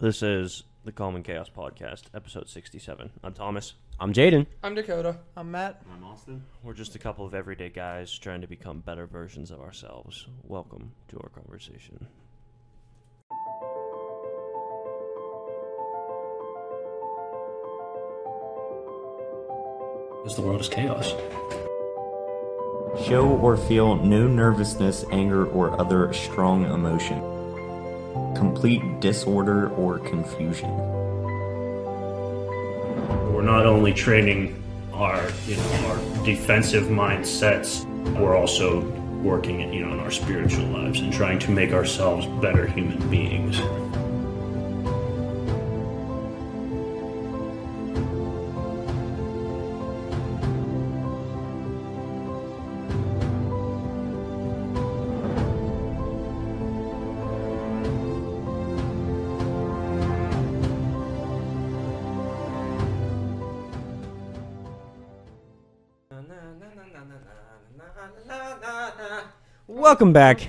[0.00, 3.10] This is the Calm in Chaos Podcast, episode 67.
[3.22, 3.74] I'm Thomas.
[4.00, 4.46] I'm Jaedon.
[4.62, 5.18] I'm Dakota.
[5.36, 5.82] I'm Matt.
[5.92, 6.42] I'm Austin.
[6.62, 10.26] We're just a couple of everyday guys trying to become better versions of ourselves.
[10.42, 12.06] Welcome to our conversation.
[20.22, 21.10] Because the world is chaos.
[23.06, 27.39] Show or feel no nervousness, anger, or other strong emotion.
[28.36, 30.70] Complete disorder or confusion.
[33.32, 34.62] We're not only training
[34.92, 37.84] our, you know, our defensive mindsets,
[38.18, 38.80] we're also
[39.22, 43.60] working, you know, in our spiritual lives and trying to make ourselves better human beings.
[70.00, 70.48] Welcome back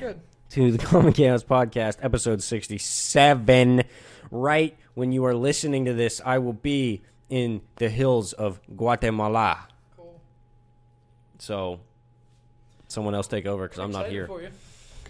[0.51, 3.83] to the Calm in Chaos Podcast, episode 67.
[4.31, 9.67] Right when you are listening to this, I will be in the hills of Guatemala.
[9.97, 10.21] Cool.
[11.39, 11.81] So,
[12.87, 14.25] someone else take over because I'm not here.
[14.29, 14.47] You.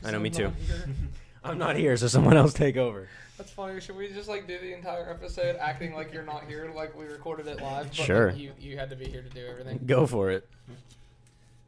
[0.04, 0.52] I know, I'm me too.
[1.44, 3.10] I'm not here, so someone else take over.
[3.38, 3.80] That's funny.
[3.80, 7.06] Should we just like do the entire episode acting like you're not here, like we
[7.06, 7.94] recorded it live?
[7.94, 8.32] Sure.
[8.32, 9.82] you you had to be here to do everything.
[9.86, 10.50] Go for it.
[10.64, 10.91] Mm-hmm.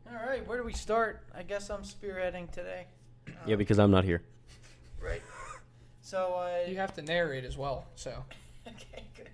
[0.07, 1.21] All right, where do we start?
[1.35, 2.85] I guess I'm spearheading today.
[3.45, 4.21] Yeah, because I'm not here.
[5.01, 5.21] Right.
[6.01, 6.69] So I.
[6.69, 7.85] You have to narrate as well.
[7.95, 8.11] So
[8.67, 9.29] okay, good.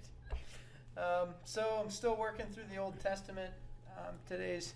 [0.98, 3.52] Um, so I'm still working through the Old Testament.
[3.98, 4.74] Um, today's.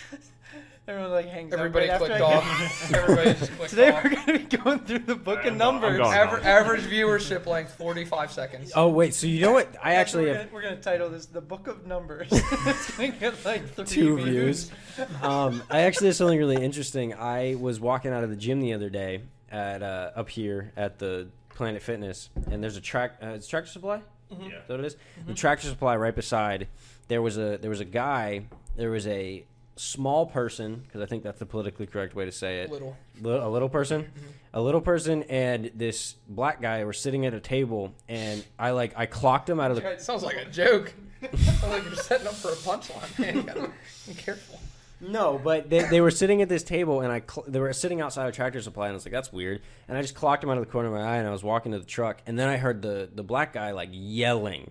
[0.88, 2.92] Everyone like hangs everybody up right clicked off.
[2.94, 4.02] everybody just clicked Today off.
[4.02, 5.98] we're gonna be going through the book of I'm gone- I'm Numbers.
[5.98, 6.14] gone.
[6.28, 8.72] Aver- average viewership length 45 seconds.
[8.74, 9.68] Oh, wait, so you know what?
[9.80, 12.26] I actually we're have gonna, we're gonna title this the Book of Numbers.
[12.32, 14.70] it's gonna get like three two views.
[14.96, 15.08] views.
[15.22, 17.14] um, I actually have something really interesting.
[17.14, 19.22] I was walking out of the gym the other day
[19.52, 23.18] at uh, up here at the Planet Fitness, and there's a track.
[23.22, 24.02] Uh, it's Tractor Supply.
[24.30, 24.46] Yeah.
[24.46, 24.96] Is that what it is?
[25.28, 26.66] The Tractor Supply right beside.
[27.06, 28.46] There was a there was a guy.
[28.74, 29.44] There was a
[29.76, 32.70] small person because I think that's the politically correct way to say it.
[32.70, 32.96] Little.
[33.20, 34.26] Li- a little person, mm-hmm.
[34.54, 38.92] a little person, and this black guy were sitting at a table, and I like
[38.96, 40.92] I clocked him out of the It sounds like a joke.
[41.34, 43.18] sounds like you're setting up for a punchline.
[43.18, 43.70] Man, you gotta
[44.08, 44.58] be careful.
[45.00, 48.00] No, but they, they were sitting at this table, and I cl- they were sitting
[48.00, 50.50] outside of Tractor Supply, and I was like, "That's weird." And I just clocked him
[50.50, 52.38] out of the corner of my eye, and I was walking to the truck, and
[52.38, 54.70] then I heard the the black guy like yelling,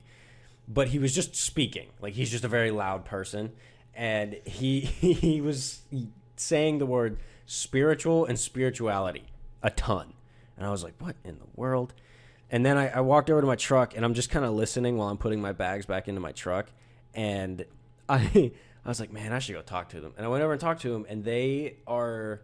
[0.70, 3.52] but he was just speaking, like he's just a very loud person,
[3.96, 5.82] and he he was
[6.36, 9.26] saying the word spiritual and spirituality
[9.64, 10.14] a ton,
[10.58, 11.94] and I was like, "What in the world?"
[12.50, 14.98] And then I, I walked over to my truck, and I'm just kind of listening
[14.98, 16.68] while I'm putting my bags back into my truck,
[17.14, 17.66] and
[18.10, 18.52] I
[18.84, 20.14] I was like, man, I should go talk to them.
[20.18, 22.42] And I went over and talked to them, and they are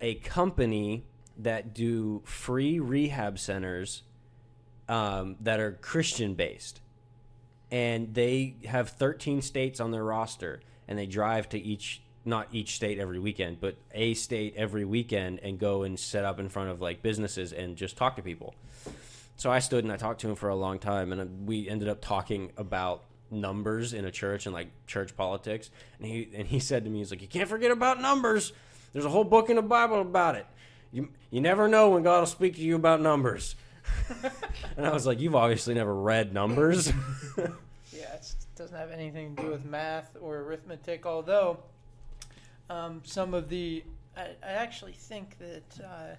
[0.00, 1.06] a company
[1.38, 4.02] that do free rehab centers
[4.88, 6.80] um, that are Christian based.
[7.70, 12.76] And they have 13 states on their roster, and they drive to each, not each
[12.76, 16.70] state every weekend, but a state every weekend and go and set up in front
[16.70, 18.54] of like businesses and just talk to people.
[19.36, 21.68] So I stood and I talked to him for a long time, and uh, we
[21.68, 25.70] ended up talking about numbers in a church and like church politics.
[25.98, 28.52] And he and he said to me, he's like, "You can't forget about numbers.
[28.92, 30.46] There's a whole book in the Bible about it.
[30.92, 33.56] You you never know when God will speak to you about numbers."
[34.76, 36.92] and I was like, "You've obviously never read numbers."
[37.92, 41.58] Yeah, it doesn't have anything to do with math or arithmetic, although
[42.68, 43.84] um, some of the.
[44.16, 46.16] I, I actually think that uh,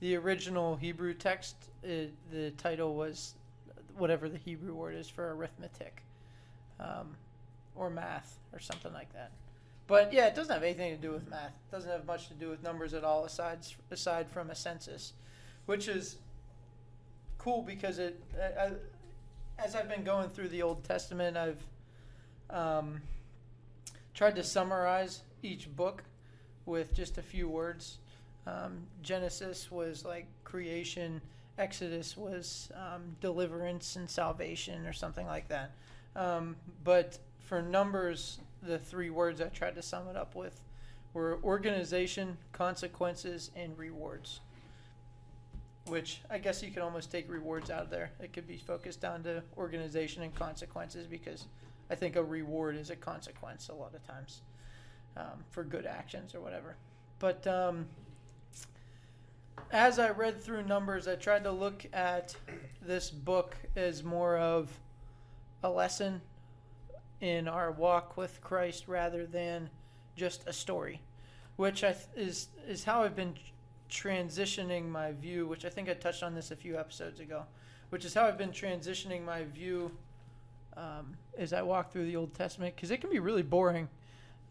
[0.00, 3.34] the original Hebrew text, uh, the title was
[3.96, 6.02] whatever the Hebrew word is for arithmetic
[6.78, 7.16] um,
[7.74, 9.32] or math or something like that.
[9.86, 11.52] But yeah, it doesn't have anything to do with math.
[11.68, 13.58] It doesn't have much to do with numbers at all, aside
[13.90, 15.12] aside from a census,
[15.66, 16.16] which is
[17.40, 18.20] cool because it.
[18.38, 18.70] I, I,
[19.58, 21.62] as I've been going through the Old Testament, I've
[22.48, 23.02] um,
[24.14, 26.04] tried to summarize each book
[26.66, 27.98] with just a few words.
[28.46, 31.20] Um, Genesis was like creation,
[31.58, 35.72] Exodus was um, deliverance and salvation, or something like that.
[36.16, 40.60] Um, but for Numbers, the three words I tried to sum it up with
[41.12, 44.40] were organization, consequences, and rewards
[45.86, 48.12] which I guess you can almost take rewards out of there.
[48.20, 51.46] It could be focused down to organization and consequences because
[51.90, 54.42] I think a reward is a consequence a lot of times
[55.16, 56.76] um, for good actions or whatever.
[57.18, 57.86] But um,
[59.72, 62.34] as I read through Numbers, I tried to look at
[62.82, 64.70] this book as more of
[65.62, 66.20] a lesson
[67.20, 69.68] in our walk with Christ rather than
[70.16, 71.02] just a story,
[71.56, 73.34] which th- is is how I've been
[73.90, 75.46] transitioning my view.
[75.46, 77.44] Which I think I touched on this a few episodes ago,
[77.90, 79.90] which is how I've been transitioning my view
[80.76, 83.88] um, as I walk through the Old Testament because it can be really boring.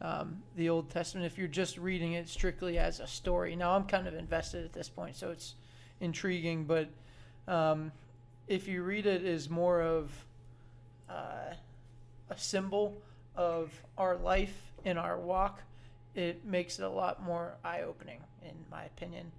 [0.01, 3.55] Um, the Old Testament, if you're just reading it strictly as a story.
[3.55, 5.55] Now I'm kind of invested at this point, so it's
[5.99, 6.63] intriguing.
[6.63, 6.89] But
[7.47, 7.91] um,
[8.47, 10.09] if you read it as more of
[11.09, 11.53] uh,
[12.29, 13.01] a symbol
[13.35, 15.61] of our life and our walk,
[16.15, 19.31] it makes it a lot more eye opening, in my opinion.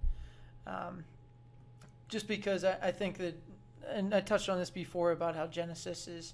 [0.67, 1.03] Um,
[2.09, 3.35] just because I, I think that,
[3.89, 6.33] and I touched on this before about how Genesis is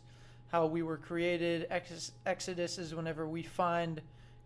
[0.51, 4.01] how we were created, Ex- Exodus is whenever we find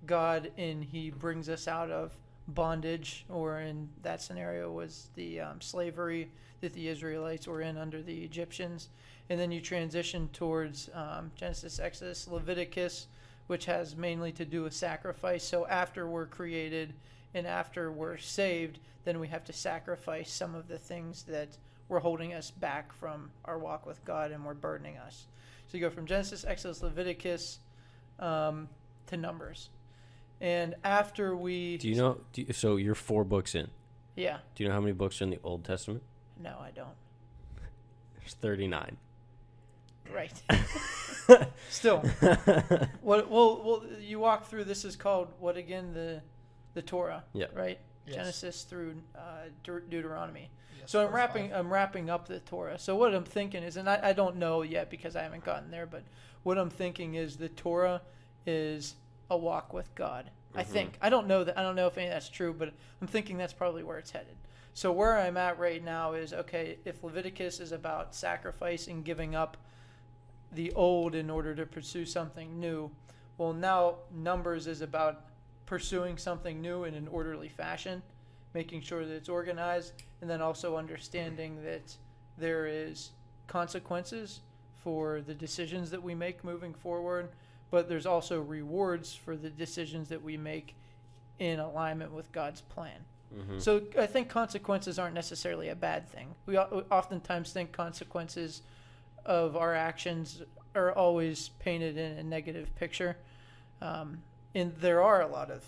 [0.05, 2.11] God and He brings us out of
[2.47, 6.31] bondage, or in that scenario was the um, slavery
[6.61, 8.89] that the Israelites were in under the Egyptians
[9.31, 13.07] and then you transition towards um, Genesis, Exodus, Leviticus,
[13.47, 15.41] which has mainly to do with sacrifice.
[15.41, 16.93] So after we're created
[17.33, 21.57] and after we're saved, then we have to sacrifice some of the things that
[21.87, 25.27] were holding us back from our walk with God and were burdening us.
[25.67, 27.59] So you go from Genesis, Exodus, Leviticus
[28.19, 28.69] um,
[29.07, 29.69] to Numbers.
[30.39, 31.77] And after we.
[31.77, 32.17] Do you know?
[32.33, 33.69] Do you, so you're four books in.
[34.15, 34.37] Yeah.
[34.55, 36.01] Do you know how many books are in the Old Testament?
[36.41, 36.95] No, I don't.
[38.19, 38.97] There's 39.
[40.13, 40.41] Right.
[41.69, 41.99] Still,
[43.01, 43.29] what?
[43.29, 44.65] Well, well, you walk through.
[44.65, 45.93] This is called what again?
[45.93, 46.21] The,
[46.73, 47.23] the Torah.
[47.33, 47.47] Yeah.
[47.53, 47.79] Right.
[48.05, 48.15] Yes.
[48.15, 50.49] Genesis through uh, Deut- Deuteronomy.
[50.79, 51.49] Yes, So I'm wrapping.
[51.49, 51.59] five.
[51.59, 52.79] I'm wrapping up the Torah.
[52.79, 55.69] So what I'm thinking is, and I, I don't know yet because I haven't gotten
[55.69, 56.03] there, but
[56.43, 58.01] what I'm thinking is the Torah
[58.45, 58.95] is
[59.29, 60.31] a walk with God.
[60.53, 60.97] I think.
[61.01, 61.57] I don't know that.
[61.57, 64.11] I don't know if any of that's true, but I'm thinking that's probably where it's
[64.11, 64.35] headed.
[64.73, 66.77] So where I'm at right now is okay.
[66.83, 69.55] If Leviticus is about sacrifice and giving up
[70.51, 72.91] the old in order to pursue something new,
[73.37, 75.21] well now Numbers is about
[75.71, 78.01] pursuing something new in an orderly fashion,
[78.53, 81.95] making sure that it's organized, and then also understanding that
[82.37, 83.11] there is
[83.47, 84.41] consequences
[84.83, 87.29] for the decisions that we make moving forward,
[87.69, 90.75] but there's also rewards for the decisions that we make
[91.39, 93.05] in alignment with God's plan.
[93.57, 96.35] So I think consequences aren't necessarily a bad thing.
[96.47, 98.61] We we oftentimes think consequences
[99.25, 100.41] of our actions
[100.75, 103.15] are always painted in a negative picture.
[103.81, 104.21] Um,
[104.55, 105.63] and there are a lot of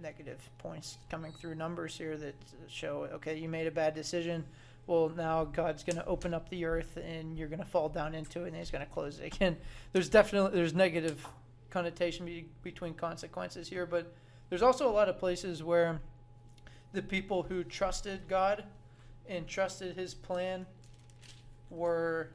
[0.00, 2.34] negative points coming through numbers here that
[2.68, 4.44] show okay, you made a bad decision.
[4.86, 8.14] Well, now God's going to open up the earth and you're going to fall down
[8.14, 9.56] into it and he's going to close it again.
[9.92, 11.26] There's definitely there's negative
[11.70, 14.12] connotation be, between consequences here, but
[14.48, 16.00] there's also a lot of places where
[16.92, 18.64] the people who trusted God
[19.28, 20.66] and trusted his plan
[21.68, 22.30] were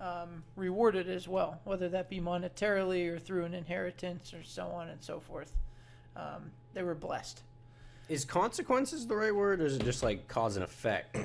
[0.00, 4.88] um, rewarded as well, whether that be monetarily or through an inheritance or so on
[4.88, 5.52] and so forth.
[6.16, 7.42] Um, they were blessed.
[8.08, 11.16] Is consequences the right word, or is it just like cause and effect?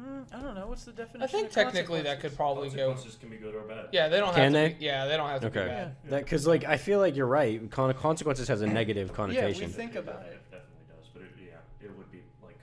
[0.00, 0.66] Mm, I don't know.
[0.66, 1.22] What's the definition?
[1.22, 2.88] I think of technically that could probably go.
[2.88, 3.86] Consequences can be good or bad.
[3.92, 4.58] Yeah, they don't Can have to.
[4.58, 4.68] they?
[4.78, 5.68] Be, yeah, they don't have to be Okay.
[5.68, 5.96] bad.
[6.06, 7.70] That because like I feel like you're right.
[7.70, 9.44] Con- consequences has a negative connotation.
[9.44, 9.68] Yeah, connotation.
[9.68, 10.32] we think about it.
[10.32, 12.58] It definitely does, but it, yeah, it would be like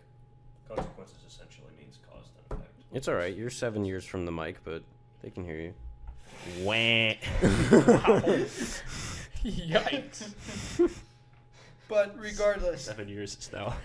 [0.67, 2.80] consequences essentially means cause and effect.
[2.93, 3.35] It's all right.
[3.35, 4.83] You're seven years from the mic, but
[5.21, 5.74] they can hear you.
[6.63, 6.74] Wah.
[9.43, 10.33] Yikes!
[11.88, 13.75] But regardless, Seven years is now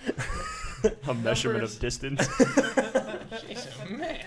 [1.08, 1.74] a measurement Numbers.
[1.74, 2.28] of distance.
[3.48, 4.24] Jesus, man.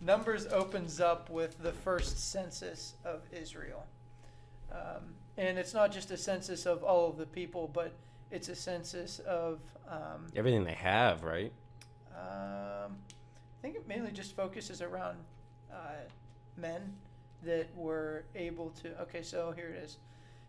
[0.00, 3.86] Numbers opens up with the first census of Israel.
[4.70, 7.94] Um, and it's not just a census of all of the people, but
[8.30, 11.52] it's a census of, um, Everything they have, right?
[12.22, 12.96] Um,
[13.58, 15.18] I think it mainly just focuses around
[15.72, 16.06] uh,
[16.56, 16.92] men
[17.42, 19.00] that were able to.
[19.02, 19.98] Okay, so here it is.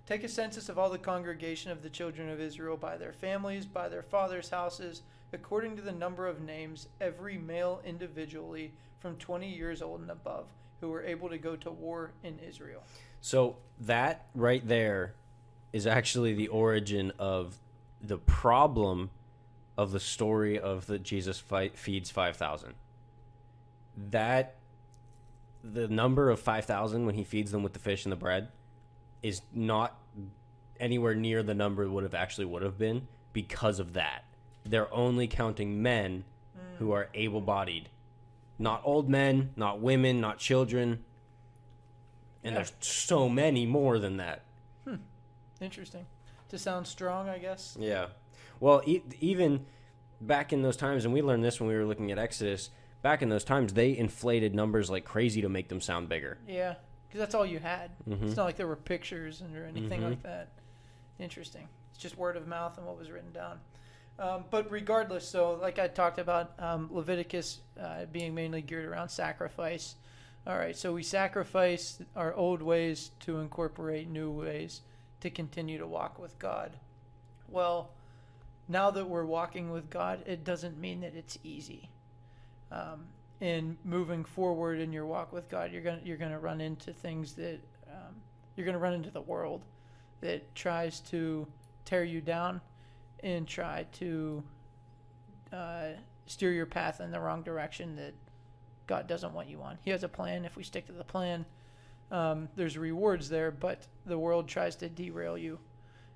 [0.06, 3.66] Take a census of all the congregation of the children of Israel by their families,
[3.66, 5.02] by their fathers' houses,
[5.32, 10.46] according to the number of names, every male individually from 20 years old and above,
[10.82, 12.84] who were able to go to war in Israel.
[13.22, 15.14] So that right there
[15.72, 17.58] is actually the origin of
[18.02, 19.10] the problem
[19.78, 22.74] of the story of the Jesus fight, feeds 5000.
[24.12, 24.56] That
[25.64, 28.50] the number of 5000 when he feeds them with the fish and the bread
[29.22, 29.98] is not
[30.80, 34.26] anywhere near the number it would have actually would have been because of that.
[34.66, 36.26] They're only counting men
[36.58, 36.78] mm.
[36.78, 37.90] who are able-bodied.
[38.60, 41.04] Not old men, not women, not children.
[42.44, 42.60] And Yeah.
[42.60, 44.44] there's so many more than that.
[44.84, 44.98] Hmm.
[45.62, 46.06] Interesting.
[46.50, 47.78] To sound strong, I guess.
[47.80, 48.08] Yeah.
[48.60, 49.66] Well, e- even
[50.22, 52.70] back in those times, and we learned this when we were looking at Exodus.
[53.02, 56.38] Back in those times, they inflated numbers like crazy to make them sound bigger.
[56.48, 56.76] Yeah,
[57.08, 57.92] because that's all you had.
[58.08, 58.24] Mhm.
[58.24, 60.10] It's not like there were pictures and or anything Mhm.
[60.12, 60.50] like that.
[61.20, 61.68] Interesting.
[61.90, 63.60] It's just word of mouth and what was written down.
[64.20, 69.10] Um, but regardless, so like I talked about, um, Leviticus uh, being mainly geared around
[69.10, 69.96] sacrifice.
[70.46, 74.82] All right, so we sacrifice our old ways to incorporate new ways
[75.22, 76.78] to continue to walk with God.
[77.50, 77.90] Well,
[78.74, 81.90] now that we're walking with God, it doesn't mean that it's easy.
[82.72, 83.06] Um,
[83.40, 87.34] in moving forward in your walk with God, you're gonna you're gonna run into things
[87.34, 88.16] that um,
[88.56, 89.62] you're gonna run into the world
[90.22, 91.46] that tries to
[91.86, 92.62] tear you down
[93.22, 94.44] and try to
[95.52, 95.88] uh,
[96.26, 98.14] steer your path in the wrong direction that
[98.88, 99.78] God doesn't want you on.
[99.84, 100.46] He has a plan.
[100.46, 101.46] If we stick to the plan,
[102.12, 105.60] um, there's rewards there, but the world tries to derail you.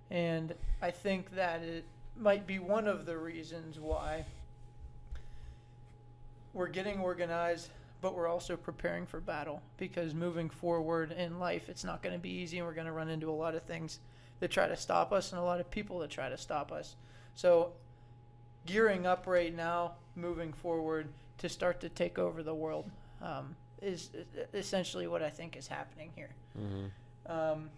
[0.10, 1.86] And I think that it
[2.20, 4.26] might be one of the reasons why
[6.54, 7.70] we're getting organized,
[8.02, 12.20] but we're also preparing for battle because moving forward in life, it's not going to
[12.20, 14.00] be easy, and we're going to run into a lot of things
[14.40, 16.96] that try to stop us and a lot of people that try to stop us.
[17.36, 17.72] So,
[18.66, 21.08] gearing up right now, moving forward
[21.40, 22.90] to start to take over the world,
[23.22, 24.10] um, is
[24.54, 26.30] essentially what I think is happening here.
[27.28, 27.70] Um,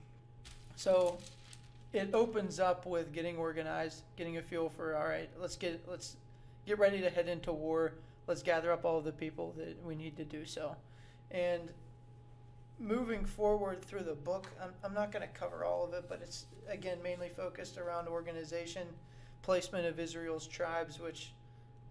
[0.75, 1.17] so,
[1.93, 6.17] it opens up with getting organized, getting a feel for all right, let's get let's
[6.65, 7.93] get ready to head into war.
[8.27, 10.75] Let's gather up all of the people that we need to do so.
[11.31, 11.71] And
[12.79, 16.21] moving forward through the book, I'm, I'm not going to cover all of it, but
[16.21, 18.87] it's again mainly focused around organization,
[19.41, 21.33] placement of Israel's tribes, which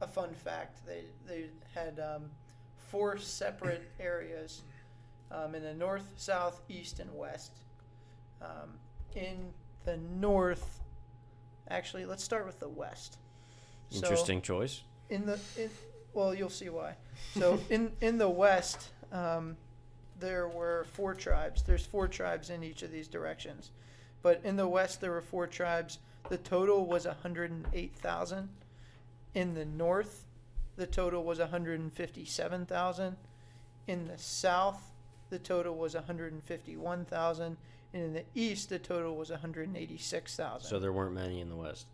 [0.01, 2.25] a fun fact they they had um,
[2.77, 4.63] four separate areas
[5.33, 7.53] um, in the north, south, east, and west.
[8.41, 8.71] Um,
[9.17, 9.53] in
[9.89, 10.81] the north,
[11.71, 13.17] actually, let's start with the west.
[13.91, 14.83] So- Interesting choice.
[15.09, 15.71] in the in,
[16.13, 16.95] well you'll see why.
[17.39, 19.57] So in in the west um,
[20.21, 21.63] there were four tribes.
[21.63, 23.71] There's four tribes in each of these directions.
[24.21, 26.01] But in the west there were four tribes.
[26.29, 28.49] The total was 108000
[29.35, 30.25] in the north
[30.77, 33.17] the total was 157000
[33.87, 34.81] in the south
[35.31, 37.57] the total was 151000
[37.93, 41.87] and in the east the total was 186000 So there weren't many in the West.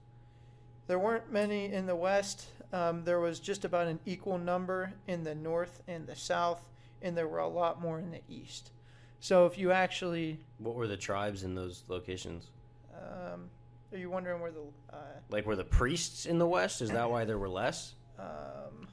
[0.86, 2.46] there weren't many in the west.
[2.72, 6.60] Um, there was just about an equal number in the north and the south,
[7.02, 8.72] and there were a lot more in the east.
[9.20, 12.50] So if you actually, What were the tribes in those locations?
[12.94, 13.48] um,
[13.92, 14.96] are you wondering where the, uh,
[15.30, 16.82] Like were the priests in the West?
[16.82, 17.94] Is that why there were less?
[18.18, 18.88] um,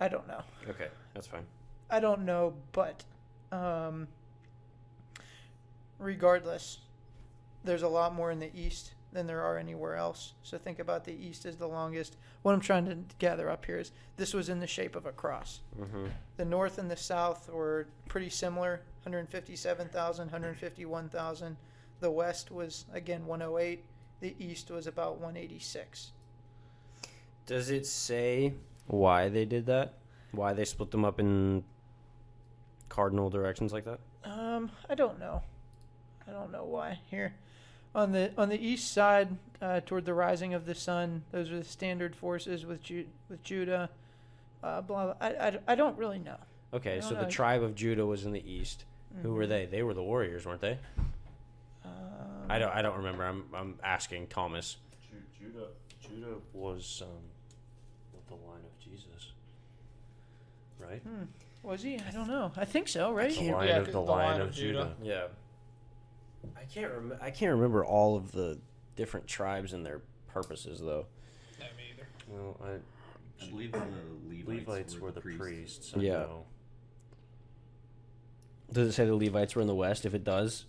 [0.00, 0.42] I don't know.
[0.68, 1.44] Okay, that's fine.
[1.90, 3.04] I don't know, but
[3.52, 4.06] um,
[5.98, 6.78] regardless,
[7.64, 10.34] there's a lot more in the east than there are anywhere else.
[10.42, 12.16] So think about the east as the longest.
[12.42, 15.12] What I'm trying to gather up here is this was in the shape of a
[15.12, 15.60] cross.
[15.80, 16.06] Mm-hmm.
[16.36, 21.56] The north and the south were pretty similar 157,000, 151,000.
[22.00, 23.84] The west was, again, 108.
[24.20, 26.12] The east was about 186.
[27.46, 28.52] Does it say
[28.86, 29.94] why they did that?
[30.32, 31.64] Why they split them up in
[32.90, 34.00] cardinal directions like that?
[34.24, 35.42] Um, I don't know.
[36.28, 37.00] I don't know why.
[37.10, 37.34] Here,
[37.94, 39.28] on the on the east side,
[39.62, 43.42] uh, toward the rising of the sun, those are the standard forces with Ju- with
[43.42, 43.88] Judah.
[44.62, 45.14] Uh, blah, blah.
[45.20, 46.36] I, I, I don't really know.
[46.74, 48.84] Okay, so don't the tribe of Judah was in the east.
[49.22, 49.48] Who were Mhm.
[49.48, 49.66] they?
[49.66, 50.78] They were the warriors, weren't they?
[51.84, 51.90] Um,
[52.50, 52.74] I don't.
[52.74, 53.24] I don't remember.
[53.24, 53.44] I'm.
[53.54, 54.76] I'm asking Thomas.
[55.10, 55.16] Ju-
[55.46, 55.66] Judah,
[56.00, 57.08] Judah was um,
[58.12, 59.32] with the line of Jesus,
[60.78, 61.00] right?
[61.02, 61.24] hmm.
[61.62, 61.96] Was he?
[62.06, 62.52] I don't know.
[62.56, 63.12] I think so.
[63.12, 63.34] Right?
[63.34, 64.94] The line Yeah, of the, line, of Judah.
[65.02, 65.24] Yeah.
[66.56, 66.92] I can't.
[66.92, 68.58] Rem- I can't remember all of the
[68.96, 71.06] different tribes and their purposes, though.
[71.58, 72.06] No, me either.
[72.28, 73.78] Well, I, I believe the
[74.28, 75.92] Levites, Levites were the priests.
[75.96, 76.12] I Yeah.
[76.14, 76.44] know.
[78.72, 80.04] Does it say the Levites were in the west?
[80.04, 80.66] If it does,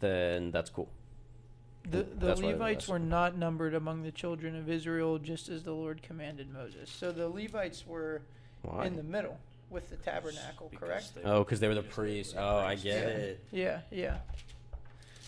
[0.00, 0.88] then that's cool.
[1.90, 5.72] The, the That's Levites were not numbered among the children of Israel, just as the
[5.72, 6.90] Lord commanded Moses.
[6.90, 8.22] So the Levites were
[8.62, 8.86] Why?
[8.86, 9.38] in the middle
[9.68, 11.14] with the tabernacle, Because correct?
[11.14, 12.32] they Oh, because they were the priests.
[12.34, 13.08] were Oh, I get Yeah.
[13.08, 13.44] it.
[13.52, 14.16] Yeah, yeah.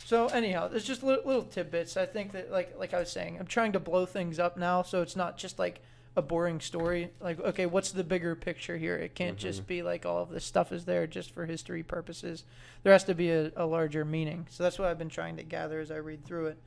[0.07, 1.97] So anyhow, there's just little, little tidbits.
[1.97, 4.83] I think that, like, like I was saying, I'm trying to blow things up now,
[4.83, 5.81] so it's not just like
[6.15, 7.11] a boring story.
[7.21, 8.95] Like, okay, what's the bigger picture here?
[8.95, 12.45] It can't just be like all of this stuff is there just for history purposes.
[12.85, 14.47] There has to be a, a larger meaning.
[14.49, 16.59] So that's what I've been trying to gather as I read through it.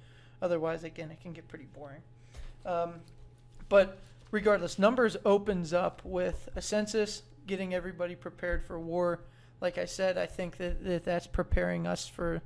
[0.41, 2.01] Otherwise, again, it can get pretty boring.
[2.65, 2.95] Um,
[3.69, 3.99] but
[4.31, 9.21] regardless, Numbers opens up with a census, getting everybody prepared for war.
[9.61, 12.41] Like I said, I think that, that that's preparing us for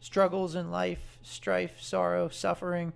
[0.00, 2.92] struggles in life, strife, sorrow, suffering.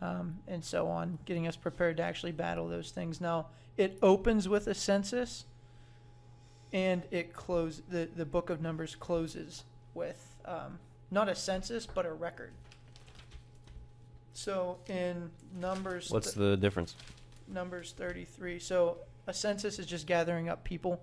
[0.00, 3.20] um, and so on, getting us prepared to actually battle those things.
[3.20, 5.44] Now, it opens with a census,
[6.72, 9.64] and it close the the book of Numbers closes
[9.94, 10.78] with um,
[11.10, 12.52] not a census but a record.
[14.32, 16.94] So in Numbers, What's the difference?
[17.48, 18.58] Numbers 33.
[18.60, 21.00] So a census is just gathering up people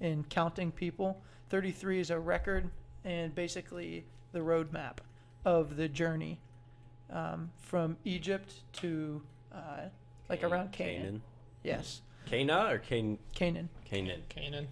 [0.00, 1.22] and counting people.
[1.48, 2.68] 33 is a record
[3.04, 4.98] and basically the roadmap
[5.44, 6.38] of the journey
[7.10, 9.22] um, from Egypt to
[9.54, 9.88] uh,
[10.28, 11.22] like Can- around Canaan.
[11.62, 13.70] Yes, Cana or Can Canaan.
[13.86, 14.22] Canaan?
[14.28, 14.68] Canaan.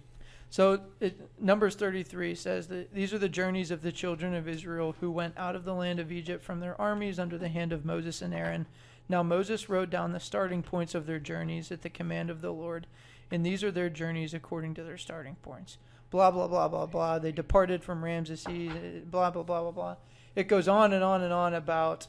[0.51, 4.95] So it, Numbers 33 says that these are the journeys of the children of Israel
[4.99, 7.85] who went out of the land of Egypt from their armies under the hand of
[7.85, 8.67] Moses and Aaron.
[9.09, 12.51] Now Moses wrote down the starting points of their journeys at the command of the
[12.51, 12.85] Lord,
[13.31, 15.79] and these are their journeys according to their starting points.
[16.13, 17.17] Blah blah blah blah blah.
[17.17, 18.43] They departed from Ramses.
[18.45, 19.95] Blah blah blah blah blah.
[20.35, 22.05] It goes on and on and on about.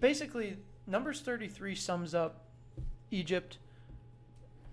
[0.00, 2.46] Basically, Numbers 33 sums up
[3.12, 3.58] Egypt,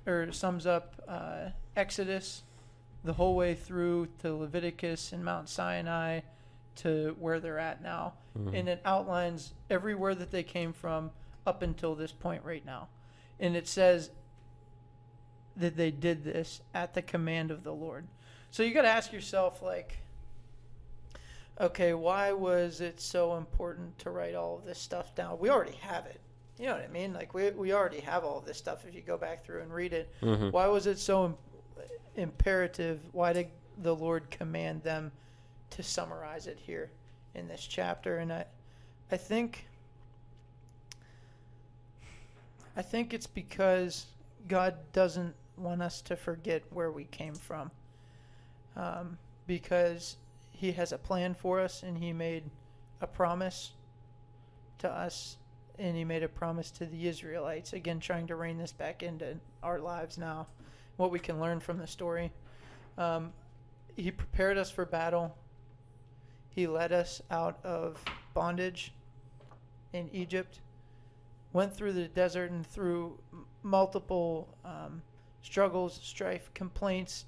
[0.07, 2.41] or sums up uh, Exodus,
[3.03, 6.21] the whole way through to Leviticus and Mount Sinai
[6.77, 8.13] to where they're at now.
[8.55, 11.11] And it outlines everywhere that they came from
[11.45, 12.87] up until this point right now.
[13.39, 14.09] And it says
[15.61, 18.05] that they did this at the command of the Lord.
[18.51, 19.97] So you got to ask yourself, like,
[21.59, 25.39] okay, why was it so important to write all of this stuff down?
[25.39, 26.19] We already have it.
[26.59, 27.13] You know what I mean?
[27.13, 29.73] Like, we, we already have all of this stuff if you go back through and
[29.73, 30.13] read it.
[30.21, 30.51] Mhm.
[30.51, 31.37] Why was it so im-
[32.15, 32.99] imperative?
[33.13, 35.11] Why did the Lord command them
[35.71, 36.91] to summarize it here
[37.35, 38.17] in this chapter?
[38.17, 38.45] And I,
[39.11, 39.65] I think,
[42.75, 44.05] I think it's because
[44.47, 47.71] God doesn't want us to forget where we came from,
[48.75, 50.17] um, because
[50.51, 52.43] He has a plan for us, and He made
[53.01, 53.71] a promise
[54.79, 55.37] to us,
[55.79, 57.73] and He made a promise to the Israelites.
[57.73, 60.47] Again, trying to rein this back into our lives now,
[60.97, 62.31] what we can learn from the story.
[62.97, 63.31] Um,
[63.95, 65.35] he prepared us for battle.
[66.49, 68.93] He led us out of bondage
[69.93, 70.61] in Egypt,
[71.53, 73.19] went through the desert and through
[73.63, 75.01] multiple um,
[75.41, 77.25] struggles, strife, complaints,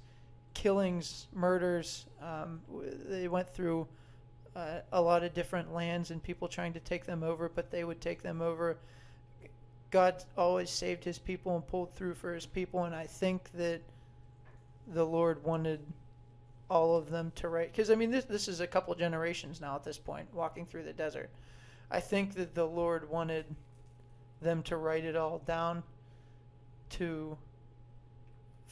[0.54, 2.06] killings, murders.
[2.22, 2.60] Um,
[3.08, 3.86] they went through
[4.56, 7.84] uh, a lot of different lands and people trying to take them over, but they
[7.84, 8.76] would take them over.
[9.90, 13.80] God always saved his people and pulled through for his people, and I think that
[14.88, 15.80] the Lord wanted
[16.70, 19.76] all of them to write because I mean this this is a couple generations now
[19.76, 21.30] at this point walking through the desert.
[21.90, 23.44] I think that the Lord wanted
[24.40, 25.82] them to write it all down
[26.90, 27.36] to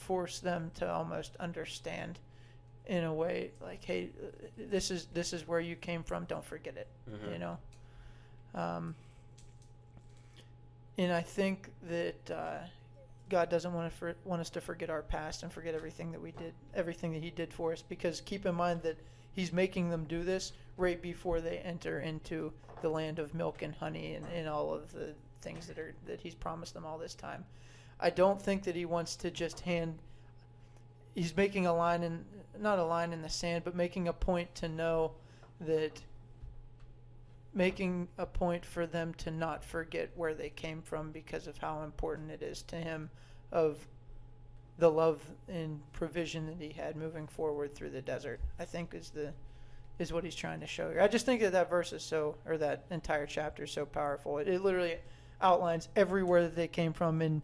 [0.02, 2.18] force them to almost understand
[2.86, 4.10] in a way like hey
[4.58, 7.32] this is this is where you came from don't forget it Mhm.
[7.32, 7.56] you know
[8.54, 8.94] um,
[10.98, 12.58] and I think that uh,
[13.30, 16.20] God doesn't want to for, want us to forget our past and forget everything that
[16.20, 17.80] we did, everything that He did for us.
[17.80, 18.98] Because keep in mind that
[19.32, 23.74] He's making them do this right before they enter into the land of milk and
[23.74, 27.14] honey and, and all of the things that are that He's promised them all this
[27.14, 27.44] time.
[28.02, 29.98] I don't think that He wants to just hand.
[31.14, 32.24] He's making a line in
[32.60, 35.12] not a line in the sand, but making a point to know
[35.60, 36.02] that
[37.54, 41.82] making a point for them to not forget where they came from because of how
[41.82, 43.10] important it is to him
[43.50, 43.86] of
[44.78, 48.40] the love and provision that he had moving forward through the desert.
[48.58, 49.32] I think is the
[49.98, 51.00] is what he's trying to show here.
[51.00, 54.38] I just think that that verse is so or that entire chapter is so powerful.
[54.38, 54.96] It, it literally
[55.40, 57.42] outlines everywhere that they came from in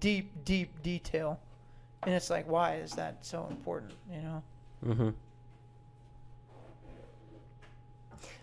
[0.00, 1.40] deep deep detail.
[2.02, 4.42] And it's like why is that so important, you know?
[4.84, 5.08] Mm-hmm.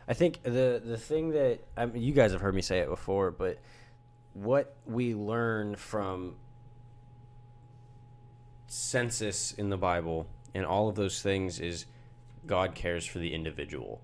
[0.08, 2.90] I think the the thing that I mean, you guys have heard me say it
[2.90, 3.60] before, but
[4.34, 6.36] what we learn from
[8.68, 11.86] census in the Bible and all of those things is
[12.46, 14.02] God cares for the individual.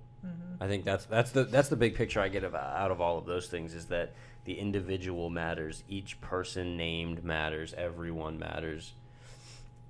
[0.61, 3.17] I think that's that's the that's the big picture I get of, out of all
[3.17, 4.13] of those things is that
[4.49, 8.93] the individual matters, each person named matters, everyone matters.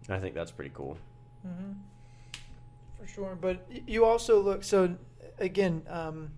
[0.09, 0.97] I think that's pretty cool.
[2.99, 4.97] For sure, but you also look so
[5.37, 6.31] again, um,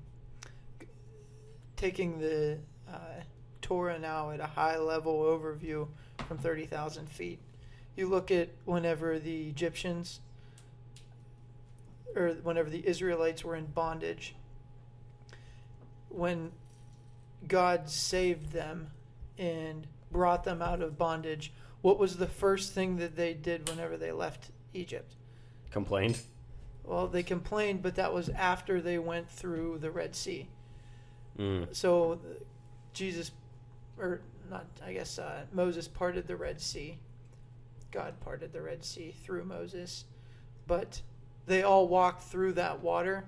[1.76, 3.24] taking the uh,
[3.60, 5.88] Torah now at a high level overview
[6.28, 7.40] from thirty thousand feet.
[7.96, 10.20] You look at whenever the Egyptians
[12.16, 14.36] or whenever the Israelites were in bondage,
[16.10, 16.52] when
[17.48, 18.92] God saved them
[19.38, 21.52] and brought them out of bondage,
[21.82, 25.16] what was the first thing that they did whenever they left Egypt?
[25.72, 26.22] Complained.
[26.84, 30.48] Well, they complained, but that was after they went through the Red Sea.
[31.40, 31.76] Mm.
[31.76, 32.20] So
[32.94, 33.32] Jesus,
[33.98, 36.98] or not, I guess uh, Moses parted the Red Sea.
[37.92, 40.06] God parted the Red Sea through Moses,
[40.68, 41.02] but
[41.46, 43.26] they all walked through that water.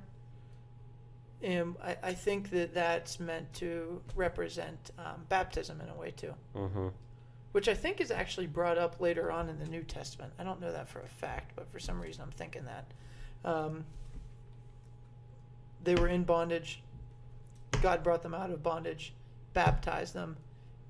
[1.43, 6.33] And I, I think that that's meant to represent um, baptism in a way too,
[6.55, 6.87] Mm-hmm.
[7.51, 10.31] which I think is actually brought up later on in the New Testament.
[10.39, 12.85] I don't know that for a fact, but for some reason I'm thinking that.
[13.43, 13.83] Um,
[15.83, 16.81] they were in bondage.
[17.81, 19.13] God brought them out of bondage,
[19.53, 20.37] baptized them,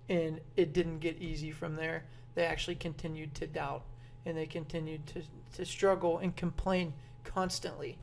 [0.08, 2.04] and it didn't get easy from there.
[2.36, 3.84] They actually continued to doubt
[4.26, 5.24] and they continued to,
[5.56, 7.98] to struggle and complain constantly.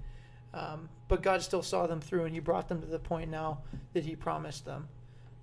[0.53, 3.59] Um, but God still saw them through and He brought them to the point now
[3.93, 4.89] that He promised them,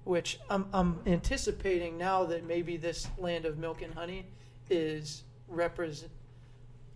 [0.04, 4.28] which I'm, I'm anticipating now that maybe this land of milk and honey
[4.70, 6.12] is represent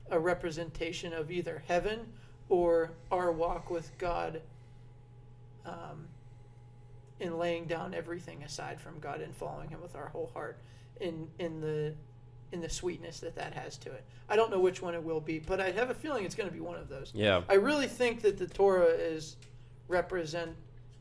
[0.10, 2.02] a representation of either heaven
[2.50, 4.42] or our walk with God
[5.66, 6.08] um,
[7.22, 10.58] in laying down everything aside from God and following Him with our whole heart
[11.00, 11.94] in in the
[12.52, 14.04] in the sweetness that that has to it.
[14.30, 16.50] I don't know which one it will be, but I have a feeling it's going
[16.50, 17.12] to be one of those.
[17.14, 17.42] Yeah.
[17.50, 19.38] I really think that the Torah is
[19.88, 20.52] represent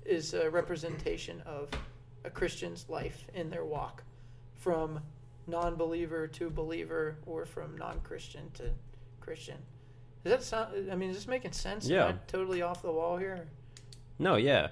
[0.05, 1.69] is a representation of
[2.25, 4.03] a Christian's life in their walk
[4.57, 5.01] from
[5.47, 8.71] non-believer to believer or from non-Christian to
[9.21, 9.57] Christian.
[10.25, 11.87] Does that sound I mean is this making sense?
[11.87, 12.07] Am Yeah.
[12.09, 13.47] I totally off the wall here?
[14.19, 14.69] No, yeah.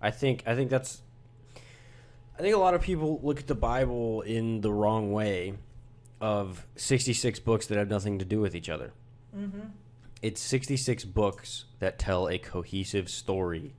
[0.00, 1.02] I think I think that's
[2.38, 5.54] I think a lot of people look at the Bible in the wrong way
[6.20, 8.92] of 66 books that have nothing to do with each other.
[9.36, 9.60] Mm-hmm.
[10.20, 13.74] It's 66 books that tell a cohesive story.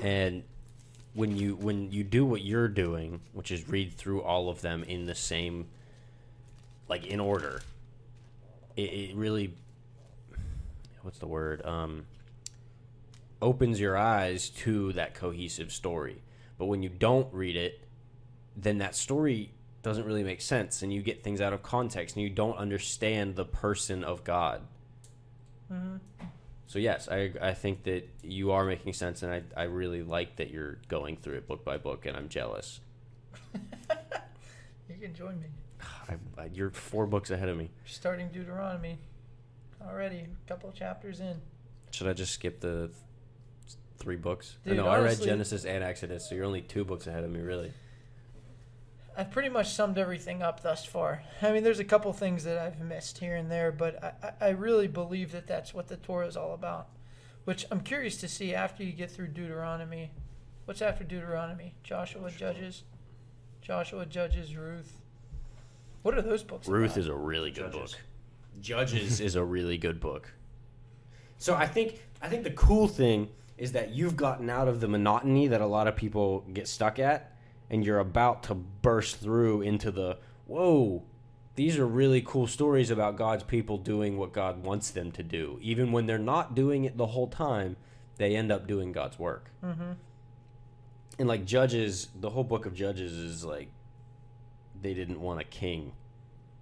[0.00, 0.44] And
[1.14, 4.84] when you when you do what you're doing, which is read through all of them
[4.84, 5.66] in the same
[6.88, 7.62] like in order,
[8.76, 9.54] it, it really
[11.02, 11.64] what's the word?
[11.64, 12.06] Um
[13.42, 16.22] opens your eyes to that cohesive story.
[16.58, 17.80] But when you don't read it,
[18.54, 19.52] then that story
[19.82, 23.36] doesn't really make sense and you get things out of context and you don't understand
[23.36, 24.60] the person of God.
[25.72, 25.96] Mm-hmm.
[26.66, 30.36] So yes, I I think that you are making sense and I I really like
[30.36, 32.80] that you're going through it book by book and I'm jealous.
[35.00, 35.46] You can join me.
[36.08, 37.70] I, I, you're four books ahead of me.
[37.86, 38.98] Starting Deuteronomy
[39.86, 41.36] already, a couple chapters in.
[41.90, 42.90] Should I just skip the
[43.66, 44.56] th- three books?
[44.64, 47.40] Dude, no, I read Genesis and Exodus, so you're only two books ahead of me,
[47.40, 47.72] really.
[49.16, 51.22] I've pretty much summed everything up thus far.
[51.42, 54.46] I mean, there's a couple things that I've missed here and there, but I, I
[54.46, 56.88] I really believe that that's what the Torah is all about.
[57.44, 60.10] Which I'm curious to see after you get through Deuteronomy.
[60.66, 61.74] What's after Deuteronomy?
[61.82, 62.84] Joshua, Judges,
[63.60, 65.00] Joshua, Judges, Ruth.
[66.02, 66.68] What are those books?
[66.68, 66.98] Ruth about?
[67.00, 67.92] is a really good Judges.
[67.92, 68.00] book.
[68.60, 70.32] Judges is a really good book.
[71.38, 74.88] So I think I think the cool thing is that you've gotten out of the
[74.88, 77.29] monotony that a lot of people get stuck at,
[77.70, 81.04] and you're about to burst through into the whoa.
[81.54, 85.58] These are really cool stories about God's people doing what God wants them to do.
[85.62, 87.76] Even when they're not doing it the whole time,
[88.16, 89.50] they end up doing God's work.
[89.62, 89.96] Mhm.
[91.18, 93.68] And like Judges, the whole book of Judges is like
[94.80, 95.92] they didn't want a king.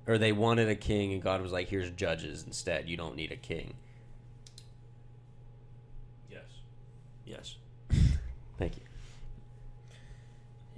[0.06, 2.88] Or they wanted a king and God was like, here's judges instead.
[2.88, 3.74] You don't need a king.
[6.30, 6.46] Yes.
[7.26, 7.56] Yes.
[8.56, 8.82] Thank you.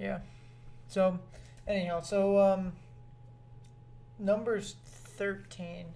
[0.01, 0.21] Yeah.
[0.89, 1.19] So,
[1.69, 2.73] anyhow, so um,
[4.19, 5.87] Numbers 13.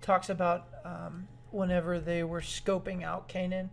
[0.00, 3.68] Talks about um, whenever they were scoping out Canaan.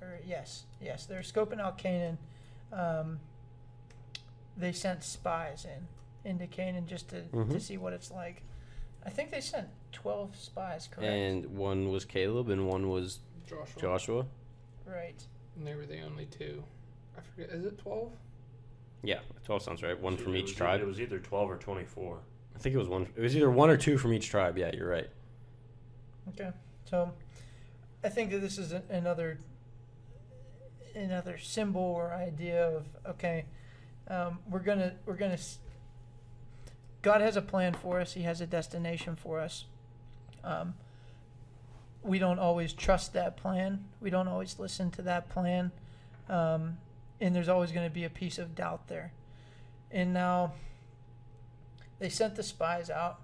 [0.00, 2.18] Or, yes, yes, they're scoping out Canaan.
[2.72, 3.18] Um,
[4.56, 5.88] they sent spies in
[6.30, 7.60] into Canaan just to, to Mhm.
[7.60, 8.42] see what it's like.
[9.04, 11.10] I think they sent 12 spies, correct?
[11.10, 13.80] And one was Caleb and one was Joshua.
[13.80, 14.26] Joshua.
[14.86, 15.22] right.
[15.56, 16.64] And they were the only two.
[17.16, 17.50] I forget.
[17.50, 18.10] Is it twelve?
[19.04, 19.98] Yeah, 12 sounds right.
[20.00, 20.80] One So from it each was tribe.
[20.80, 22.18] It was either 12 or 24.
[22.54, 23.08] I think it was one.
[23.16, 24.56] It was either one or two from each tribe.
[24.56, 25.10] Yeah, you're right.
[26.30, 26.50] Okay,
[26.84, 27.10] so
[28.04, 29.38] I think that this is a, another
[30.94, 33.44] another symbol or idea of okay,
[34.08, 35.32] um, we're gonna we're gonna.
[35.34, 35.58] s-
[37.02, 38.12] God has a plan for us.
[38.12, 39.64] He has a destination for us.
[40.44, 40.74] Um,
[42.02, 43.84] we don't always trust that plan.
[44.00, 45.70] We don't always listen to that plan,
[46.28, 46.78] um,
[47.20, 49.12] and there's always going to be a piece of doubt there.
[49.90, 50.54] And now
[51.98, 53.20] they sent the spies out.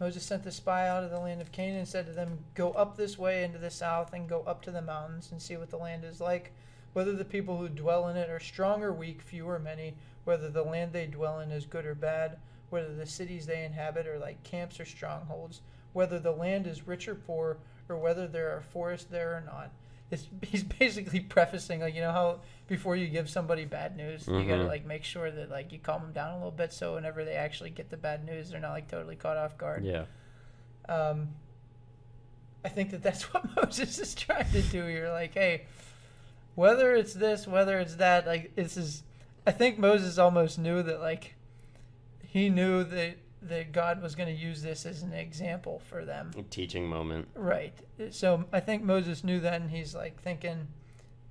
[0.00, 2.72] Moses sent the spy out of the land of Canaan and said to them, Go
[2.72, 5.70] up this way into the south and go up to the mountains and see what
[5.70, 6.52] the land is like,
[6.92, 9.94] whether the people who dwell in it are strong or weak, few or many,
[10.24, 12.38] whether the land they dwell in is good or bad,
[12.70, 15.60] whether the cities they inhabit are like camps or strongholds,
[15.94, 17.56] whether the land is rich or poor,
[17.88, 19.70] or whether there are forests there or not.
[20.10, 24.34] It's, he's basically prefacing like you know how before you give somebody bad news you
[24.44, 24.68] gotta Mhm.
[24.68, 27.34] like make sure that like you calm them down a little bit so whenever they
[27.34, 30.04] actually get the bad news they're not like totally caught off guard Yeah.
[30.90, 31.28] um,
[32.64, 35.10] I think that that's what Moses is trying to do here.
[35.10, 35.66] Like, hey,
[36.54, 39.02] whether it's this, whether it's that, like, this is.
[39.46, 41.34] I think Moses almost knew that, like,
[42.22, 43.16] he knew that
[43.48, 46.30] that God was going to use this as an example for them.
[46.38, 47.28] A teaching moment.
[47.34, 47.74] Right.
[48.10, 50.68] So I think Moses knew that, and he's like thinking,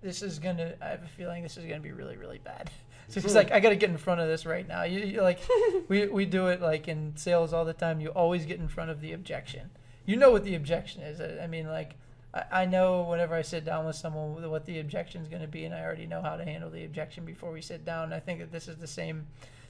[0.02, 2.70] "This is gonna." I have a feeling this is gonna be really, really bad.
[3.10, 5.22] So he's like, "I got to get in front of this right now." You, you
[5.22, 5.40] like,
[5.90, 8.00] we we do it like in sales all the time.
[8.00, 9.70] You always get in front of the objection.
[10.06, 11.20] You know what the objection is.
[11.20, 11.96] I, I mean, like,
[12.34, 15.48] I, I know whenever I sit down with someone what the objection is going to
[15.48, 18.14] be, and I already know how to handle the objection before we sit down.
[18.14, 19.28] I think that this is the same,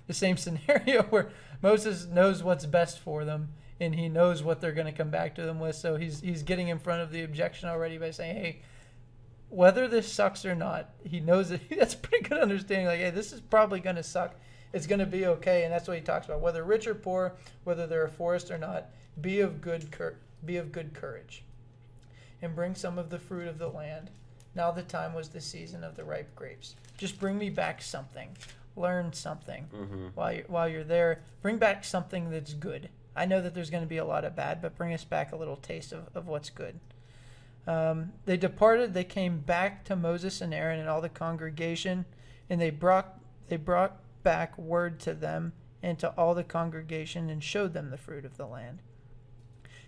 [0.08, 1.30] the same scenario where
[1.62, 5.36] Moses knows what's best for them, and he knows what they're going to come back
[5.36, 5.76] to them with.
[5.76, 8.62] So he's he's getting in front of the objection already by saying, "Hey,
[9.54, 12.88] whether this sucks or not, he knows that that's pretty good understanding.
[12.88, 14.36] Like, hey, this is probably going to suck.
[14.74, 16.42] It's going to be okay, and that's what he talks about.
[16.42, 18.90] Whether rich or poor, whether they're a forest or not,
[19.22, 21.44] be of good cur- be of good courage,
[22.42, 24.10] and bring some of the fruit of the land.
[24.56, 26.76] Now the time was the season of the ripe grapes.
[26.98, 28.36] Just bring me back something,
[28.76, 30.08] learn something Mm-hmm.
[30.16, 31.22] while you're, while you're there.
[31.42, 32.90] Bring back something that's good.
[33.16, 35.32] I know that there's going to be a lot of bad, but bring us back
[35.32, 36.80] a little taste of, of what's good.
[37.68, 38.94] Um, they departed.
[38.94, 42.06] They came back to Moses and Aaron and all the congregation,
[42.50, 47.44] and they brought they brought back word to them and to all the congregation and
[47.44, 48.80] showed them the fruit of the land.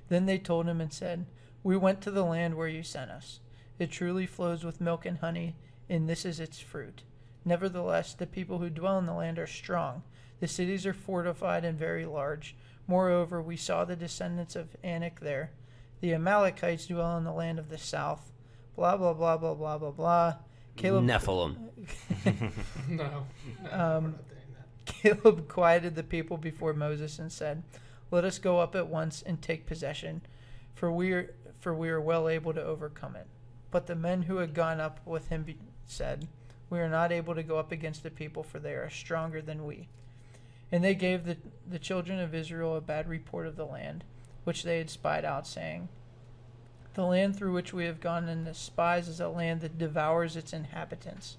[0.09, 1.25] Then they told him and said,
[1.63, 3.39] We went to the land where you sent us.
[3.79, 5.55] It truly flows with milk and honey,
[5.89, 7.03] and this is its fruit.
[7.45, 10.01] Nevertheless, the people who dwell in the land are strong.
[10.39, 12.55] The cities are fortified and very large.
[12.87, 15.51] Moreover, we saw the descendants of Anak there.
[16.01, 18.31] The Amalekites dwell in the land of the south.
[18.75, 20.33] Blah, blah, blah, blah, blah, blah, blah.
[20.75, 21.55] Caleb, Nephilim.
[22.89, 23.03] No.
[23.03, 23.25] no
[23.71, 24.85] Um, we're not doing that.
[24.85, 27.63] Caleb quieted the people before Moses and said,
[28.11, 30.21] Let us go up at once and take possession,
[30.73, 33.27] for we are, for we are well able to overcome it.
[33.71, 36.27] But the men who had gone up with him be- said,
[36.69, 39.65] We are not able to go up against the people, for they are stronger than
[39.65, 39.87] we.
[40.71, 41.37] And they gave the,
[41.69, 44.03] the children of Israel a bad report of the land,
[44.43, 45.89] which they had spied out, saying,
[46.95, 50.35] The land through which we have gone and the spies is a land that devours
[50.35, 51.37] its inhabitants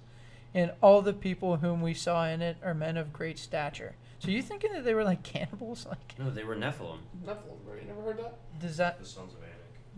[0.57, 3.95] and all the people whom we saw in it are men of great stature.
[4.17, 5.85] So you thinking that they were like cannibals?
[5.85, 6.99] Like No, they were Nephilim.
[7.23, 7.75] Nephilim, bro.
[7.75, 8.59] You never heard that?
[8.59, 9.46] does that The sons of Anak.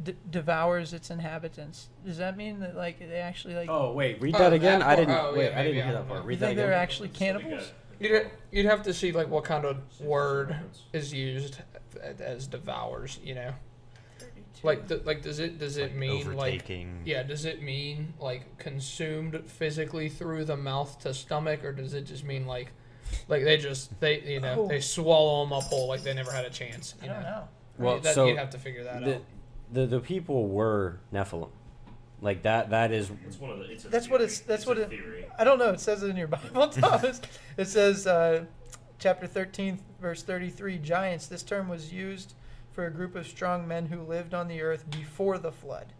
[0.03, 1.89] D- devours its inhabitants?
[2.05, 3.69] Does that mean that like they actually like?
[3.69, 4.79] Oh wait, read Oh, that again.
[4.79, 5.15] that I didn't.
[5.15, 6.25] oh, wait, yeah, I didn't hear that part.
[6.25, 7.71] Read you that think they're actually cannibals?
[7.99, 10.55] You'd you'd have to see like what kind of word
[10.93, 11.57] is used
[12.19, 13.19] as devours.
[13.23, 13.51] You know,
[14.63, 16.69] like th- like does it does it mean like
[17.05, 22.03] yeah does it mean like consumed physically through the mouth to stomach or does it
[22.05, 22.71] just mean like
[23.27, 24.67] like they just they you know Oh.
[24.67, 26.95] they swallow them up whole like they never had a chance.
[27.01, 27.47] I You don't know, know.
[27.79, 29.21] Well, that, so you'd have to figure that the, out.
[29.71, 31.49] The the people were Nephilim.
[32.21, 32.69] Like that.
[32.71, 33.09] That is.
[33.25, 33.65] It's one of the.
[33.71, 34.25] It's a That's what theory.
[34.25, 35.25] it's- that's It's what a it- Theory.
[35.37, 35.69] I don't know.
[35.69, 37.21] It says it in your Bible, Thomas.
[37.57, 38.43] it says, uh,
[38.97, 41.27] chapter 13, verse 33, giants.
[41.27, 42.33] This term was used
[42.73, 45.93] for a group of strong men who lived on the earth before the flood.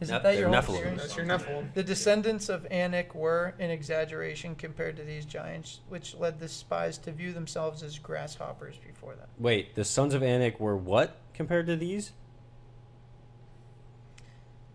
[0.00, 0.82] Isn't Yep, that your they're whole Nephilim.
[0.82, 0.96] theory?
[0.96, 1.74] That's your Nephilim.
[1.74, 6.98] The descendants of Anak were an exaggeration compared to these giants, which led the spies
[6.98, 9.28] to view themselves as grasshoppers before them.
[9.38, 12.12] Wait, the sons of Anak were what compared to these?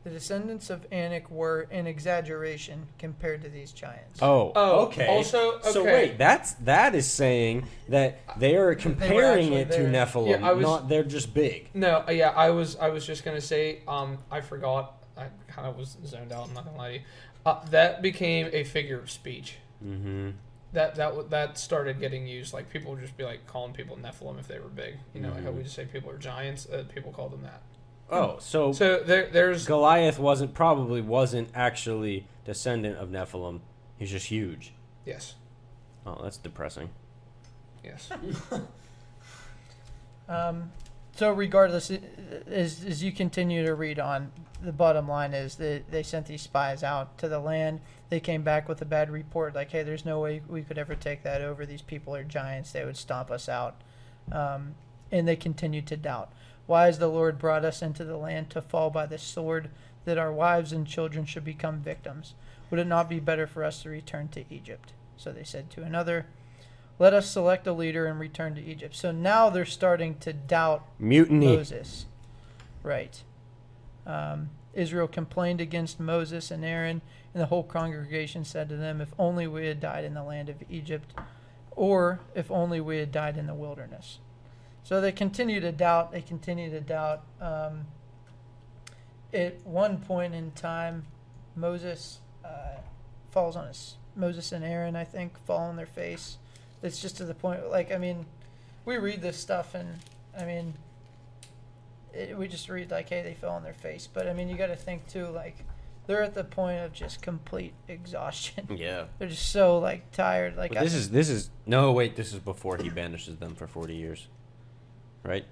[0.06, 4.20] The descendants of Anak were an exaggeration compared to these giants.
[4.22, 5.08] Oh, Oh, okay.
[5.08, 5.94] also- so okay.
[5.94, 9.92] wait, that's that is saying that they are comparing actually it to there.
[10.06, 11.70] Nephilim, Yeah, I was- not they're just big.
[11.74, 14.96] No, uh, yeah, I was I was just gonna say, um, I forgot.
[15.18, 16.48] I kind of was zoned out.
[16.48, 17.02] I'm not gonna lie to you.
[17.46, 19.58] Uh, that became a figure of speech.
[19.86, 20.30] Mm-hmm.
[20.72, 22.54] That that w- that started getting used.
[22.54, 24.96] Like people would just be like calling people Nephilim if they were big.
[25.14, 26.70] You know, like how we just say people are giants.
[26.70, 27.62] Uh, people call them that.
[28.12, 33.60] Oh, so, So there there's Goliath wasn't probably wasn't actually descendant of Nephilim.
[33.98, 34.74] He's just huge.
[35.06, 35.36] yes
[36.06, 36.90] Oh, that's depressing.
[37.84, 38.10] yes.
[40.28, 40.72] Um,
[41.16, 41.92] so regardless,
[42.48, 46.42] as as you continue to read on, the bottom line is that they sent these
[46.44, 47.82] spies out to the land.
[48.10, 50.96] They came back with a bad report, like, "Hey, there's no way we could ever
[50.96, 51.66] take that over.
[51.66, 52.72] These people are giants.
[52.72, 53.82] They would stomp us out."
[54.32, 54.76] Um,
[55.12, 56.32] and they continued to doubt.
[56.70, 59.72] Why has the Lord brought us into the land to fall by the sword,
[60.06, 62.36] that our wives and children should become victims?
[62.70, 64.94] Would it not be better for us to return to Egypt?
[65.18, 66.28] So they said to another,
[67.00, 68.96] Let us select a leader and return to Egypt.
[68.96, 71.48] So now they're starting to doubt Mutiny.
[71.48, 72.06] Moses.
[72.84, 73.24] Right.
[74.06, 77.02] Um, Israel complained against Moses and Aaron,
[77.34, 80.50] and the whole congregation said to them, If only we had died in the land
[80.50, 81.16] of Egypt,
[81.72, 84.20] or if only we had died in the wilderness.
[84.84, 86.12] So they continue to doubt.
[86.12, 87.24] They continue to doubt.
[87.40, 87.86] Um,
[89.34, 91.06] at one point in time,
[91.56, 92.78] Moses uh,
[93.30, 96.38] falls on his Moses and Aaron, I think, fall on their face.
[96.82, 97.70] It's just to the point.
[97.70, 98.26] Like, I mean,
[98.86, 100.00] we read this stuff, and
[100.38, 100.74] I mean,
[102.14, 104.08] it, we just read like, hey, they fell on their face.
[104.12, 105.58] But I mean, you got to think too, like,
[106.08, 108.68] they're at the point of just complete exhaustion.
[108.76, 109.06] Yeah.
[109.20, 110.58] they're just so like tired.
[110.58, 112.16] Like, But I this is this is no wait.
[112.16, 114.28] This is before he banishes them for forty years,
[115.24, 115.46] right?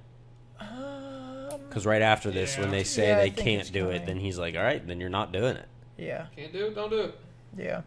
[0.60, 3.90] Um, Because right after this, when they say Yeah, I they think can't it's do
[3.90, 4.06] it, coming.
[4.08, 5.66] then he's like, "All right, then you're not doing it."
[5.98, 6.76] yeah, Can't do it.
[6.76, 7.16] Don't do it.
[7.58, 7.82] yeah.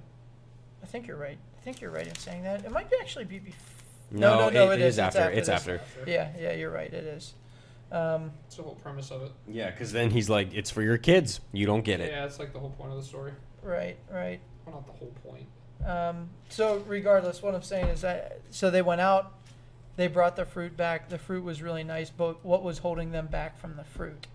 [0.82, 1.38] I think you're right.
[1.58, 2.64] I think you're right in saying that.
[2.64, 3.38] It might actually be.
[3.40, 3.52] Bef-
[4.10, 4.98] No, no, no, it it is is.
[4.98, 5.18] It's after.
[5.20, 5.54] after It's this.
[5.56, 5.80] after.
[6.06, 6.92] yeah, yeah, you're right.
[6.92, 7.34] It is.
[7.92, 9.32] Um, That's the whole premise of it.
[9.48, 11.40] Yeah, because then he's like, "It's for your kids.
[11.52, 13.32] You don't get it." Yeah, it's like the whole point of the story.
[13.62, 14.40] right, right.
[14.64, 15.46] Well, not the whole point.
[15.86, 19.32] Um, so regardless, what I'm saying is that so they went out,
[20.00, 21.08] they brought the fruit back.
[21.08, 24.26] The fruit was really nice, but what was holding them back from the fruit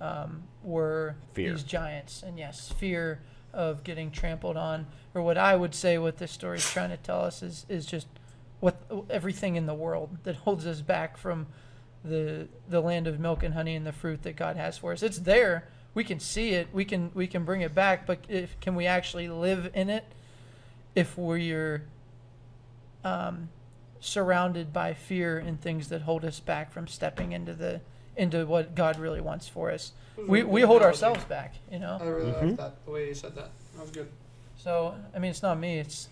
[0.00, 1.52] um, were Fear.
[1.52, 3.20] these giants, and yes, fear
[3.52, 6.96] of getting trampled on, or what I would say, what this story is trying to
[6.96, 8.06] tell us is is just
[8.60, 11.46] what everything in the world that holds us back from
[12.04, 15.02] the the land of milk and honey and the fruit that God has for us.
[15.02, 15.68] It's there.
[15.92, 16.68] We can see it.
[16.72, 20.04] We can we can bring it back, but if can we actually live in it?
[20.94, 21.82] if we're
[23.04, 23.48] um,
[24.00, 27.80] surrounded by fear and things that hold us back from stepping into the
[28.16, 29.92] into what God really wants for us.
[30.26, 31.98] We we hold ourselves back, you know.
[32.00, 32.48] I really Mhm.
[32.48, 33.50] like that the way you said that.
[33.74, 34.08] That was good.
[34.56, 36.08] So I mean, it's not me; it's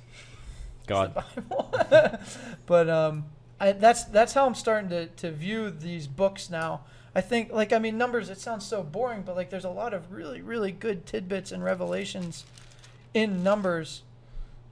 [0.87, 1.15] God.
[1.35, 2.19] the Bible.
[2.67, 3.27] but um,
[3.61, 6.83] I, that's that's how I'm starting to to view these books now.
[7.15, 8.31] I think, like, I mean, numbers.
[8.31, 11.63] It sounds so boring, but like, there's a lot of really really good tidbits and
[11.65, 12.45] revelations
[13.13, 14.03] in numbers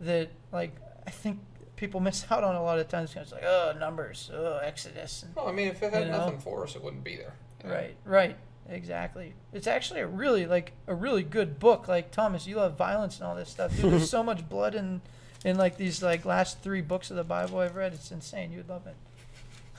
[0.01, 0.73] that like
[1.07, 1.41] I think
[1.77, 3.15] people miss out on a lot of times.
[3.15, 6.19] It's like, oh, numbers, oh, Exodus, and Well, I mean, if it had You know?
[6.19, 7.35] nothing for us, it wouldn't be there.
[7.62, 7.75] you know?
[7.75, 8.37] Right, right,
[8.69, 9.35] exactly.
[9.53, 11.89] It's actually a really like a really good book.
[11.89, 13.75] Like Thomas, you love violence and all this stuff.
[13.77, 15.01] Dude, there's so much blood in
[15.45, 17.93] in like these like last three books of the Bible I've read.
[17.93, 18.53] It's insane.
[18.53, 18.97] You'd love it.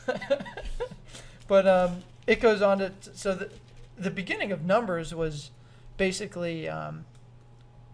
[1.47, 3.49] but um, it goes on to so the
[3.97, 5.51] the beginning of Numbers was
[5.97, 7.05] basically um,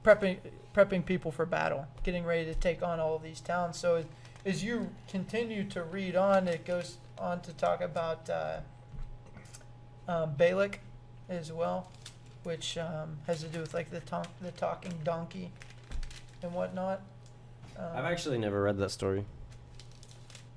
[0.04, 0.38] prepping
[0.76, 3.78] prepping people for battle, getting ready to take on all of these towns.
[3.78, 4.04] So
[4.46, 8.30] as- you continue to read on, it goes on to talk about.
[8.30, 8.60] Uh,
[10.08, 10.80] um, Balak
[11.30, 11.90] as well,
[12.44, 15.52] which um, has to do with like the ton- the talking donkey
[16.42, 17.02] and whatnot.
[17.78, 19.26] Um, I've actually never read that story.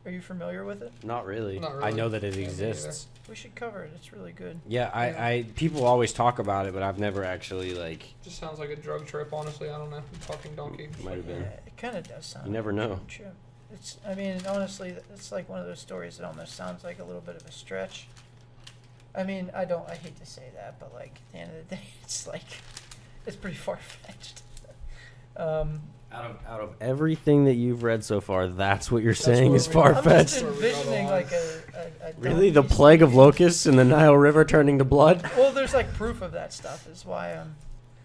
[0.06, 0.92] Are you familiar with it?
[1.02, 1.58] Not really.
[1.58, 3.08] Not I know that it Yeah, me exists.
[3.28, 3.90] We should cover it.
[3.96, 4.60] It's really good.
[4.68, 5.26] Yeah, I, Yeah.
[5.26, 8.04] I people always talk about it, but I've never actually like.
[8.22, 9.68] Just sounds like a drug trip, honestly.
[9.68, 10.02] I don't know.
[10.26, 10.88] Talking donkey.
[11.02, 11.42] Might have Yeah, been.
[11.42, 12.46] it kind of does sound.
[12.46, 12.94] You never like a know.
[12.94, 13.34] road trip.
[13.72, 13.98] It's.
[14.06, 17.20] I mean, honestly, it's like one of those stories that almost sounds like a little
[17.20, 18.06] bit of a stretch.
[19.14, 19.88] I mean, I don't.
[19.90, 22.44] I hate to say that, but like at the end of the day, it's like
[23.26, 24.42] it's pretty far fetched.
[25.38, 29.24] Um, Out of out of everything that you've read so far, that's what you're That's
[29.24, 30.40] saying is far fetched.
[30.42, 33.84] Where we envisioning like a, a, a Really, the donkey plague of locusts in the
[33.84, 35.28] Nile River turning to blood?
[35.36, 36.88] Well, there's like proof of that stuff.
[36.88, 37.56] Is why I'm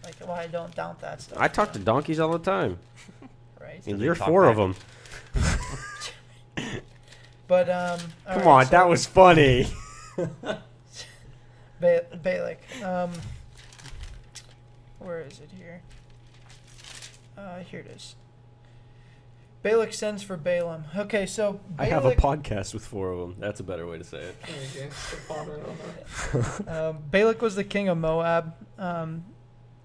[0.04, 1.38] like why I don't doubt that stuff.
[1.40, 2.80] I talk to donkeys all the time,
[3.62, 3.82] right.
[3.86, 4.76] and they you're four of them.
[7.52, 9.68] But um, all Come right, on, so that was funny.
[11.82, 12.60] ba- Balak.
[12.82, 13.12] Um,
[15.00, 15.82] where is it here?
[17.42, 18.16] Uh, here it is.
[19.64, 20.86] Balak sends for Balaam.
[20.96, 23.36] Okay, so I have a podcast with four of them.
[23.40, 24.42] That's a better way to say it.
[24.42, 24.96] There you go.
[24.96, 26.68] Just pondering on that.
[26.68, 28.56] um, Balak was the king of Moab.
[28.80, 29.26] Um,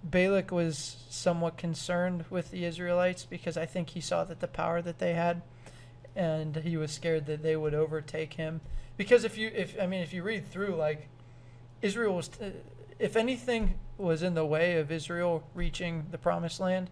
[0.02, 4.80] Balak was somewhat concerned with the Israelites because I think he saw that the power
[4.80, 5.42] that they had,
[6.14, 8.62] and he was scared that they would overtake him.
[8.96, 11.08] Because if you, if I mean, if you read through, like
[11.82, 12.50] Israel was, uh,
[12.98, 16.90] if anything was in the way of Israel reaching the promised land,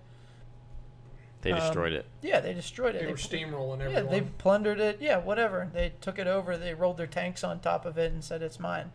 [1.45, 2.07] They Um, destroyed it.
[2.23, 3.01] yeah, they destroyed it.
[3.01, 5.01] They They were steamrolling yeah, they plundered it.
[5.01, 5.71] Yeah, whatever.
[5.73, 6.57] They took it over.
[6.57, 8.93] They rolled their tanks on top of it and said it's mine.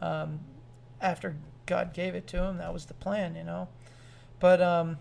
[0.00, 0.40] Um,
[1.00, 3.68] after God gave it to him, that was the plan, you know.
[4.40, 4.98] But um,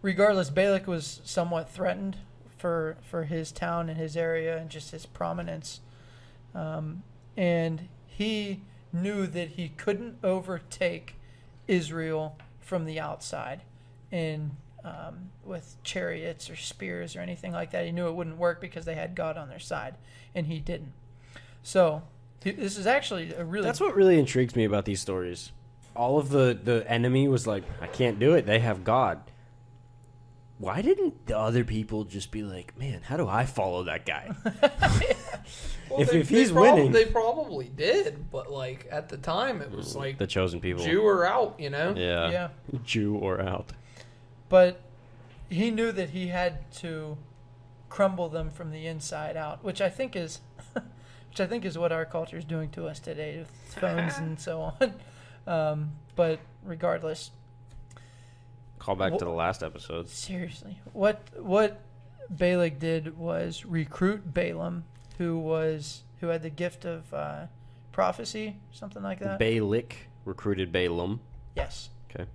[0.00, 2.16] regardless, Balak was somewhat threatened
[2.56, 5.80] for for his town and his area and just his prominence.
[6.54, 7.02] Um,
[7.36, 8.62] and he
[8.94, 11.16] knew that he couldn't overtake
[11.68, 13.60] Israel from the outside,
[14.10, 17.84] and um, with chariots or spears or anything like that.
[17.86, 19.94] He knew it wouldn't work because they had God on their side,
[20.34, 20.92] and he didn't.
[21.62, 22.02] So
[22.40, 25.52] this is actually a really That's what really intrigues me about these stories.
[25.94, 28.46] all of the the enemy was like, I can't do it.
[28.46, 29.20] They have God.
[30.58, 34.30] Why didn't the other people just be like, man, how do I follow that guy?
[35.90, 39.18] Well, If- they- if they he's prob- winning- they probably did, but like at the
[39.18, 40.82] time, it was like the chosen people.
[40.84, 41.92] Jew or out, you know.
[41.96, 42.30] Yeah.
[42.30, 42.48] yeah.
[42.84, 43.72] Jew or out.
[44.52, 44.82] But
[45.48, 47.16] he knew that he had to
[47.88, 50.40] crumble them from the inside out, which I think is,
[50.74, 53.50] which I think is what our culture is doing to us today with
[53.80, 54.94] phones and so on.
[55.46, 57.30] Um, but regardless,
[58.78, 60.06] Call back to the last episode.
[60.06, 61.80] seriously, what what
[62.28, 64.84] Balak did was recruit Balaam,
[65.16, 67.46] who was who had the gift of uh,
[67.90, 69.38] prophecy, something like that.
[69.38, 69.96] Balak
[70.26, 71.20] recruited Balaam.
[71.56, 71.88] yes.
[72.10, 72.26] Okay.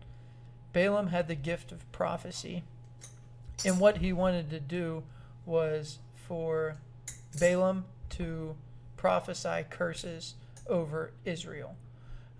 [0.78, 2.63] Balaam had the gift of prophecy.
[3.65, 5.01] And what he wanted to do
[5.43, 6.78] was for
[7.39, 8.55] Balaam to
[8.95, 10.36] prophesy curses
[10.67, 11.75] over Israel.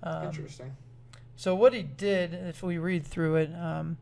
[0.04, 0.76] Um, Interesting.
[1.36, 3.98] so what he did, if we read through it, um,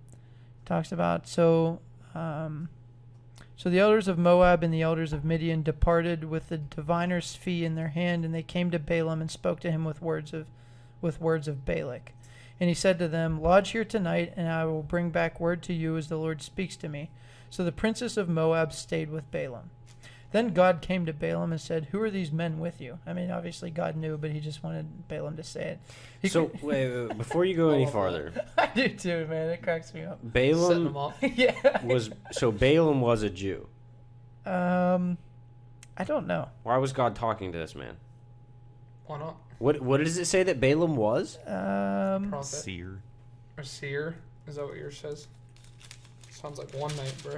[0.65, 1.79] talks about so.
[2.13, 2.67] Um,
[3.55, 7.63] so the elders of Moab and the elders of Midian departed with the diviner's fee
[7.63, 10.47] in their hand, and they came to Balaam and spoke to him with words of,
[10.99, 12.11] with words of Balak.
[12.59, 15.73] And he said to them, Lodge here tonight, and I will bring back word to
[15.73, 17.09] you as the Lord speaks to me.
[17.49, 19.71] So the princess of Moab stayed with Balaam.
[20.31, 22.99] Then God came to Balaam and said, Who are these men with you?
[23.07, 25.79] I mean, obviously God knew, but he just wanted Balaam to say it.
[26.21, 29.49] He So could- wait, wait, wait, before you go any farther, I do too, man.
[29.49, 30.19] It cracks me up.
[30.33, 30.53] Setting
[30.83, 31.85] them Balaam yeah.
[31.85, 33.67] was so Balaam was a Jew.
[34.45, 35.17] Um,
[35.97, 36.49] I don't know.
[36.63, 37.95] Why was God talking to this man?
[39.05, 39.37] Why not?
[39.59, 41.37] What what does it say that Balaam was?
[41.47, 43.01] Um, Prophet Seer.
[43.57, 44.15] or seer?
[44.47, 45.27] Is that what yours says?
[46.29, 47.37] Sounds like one night, bro.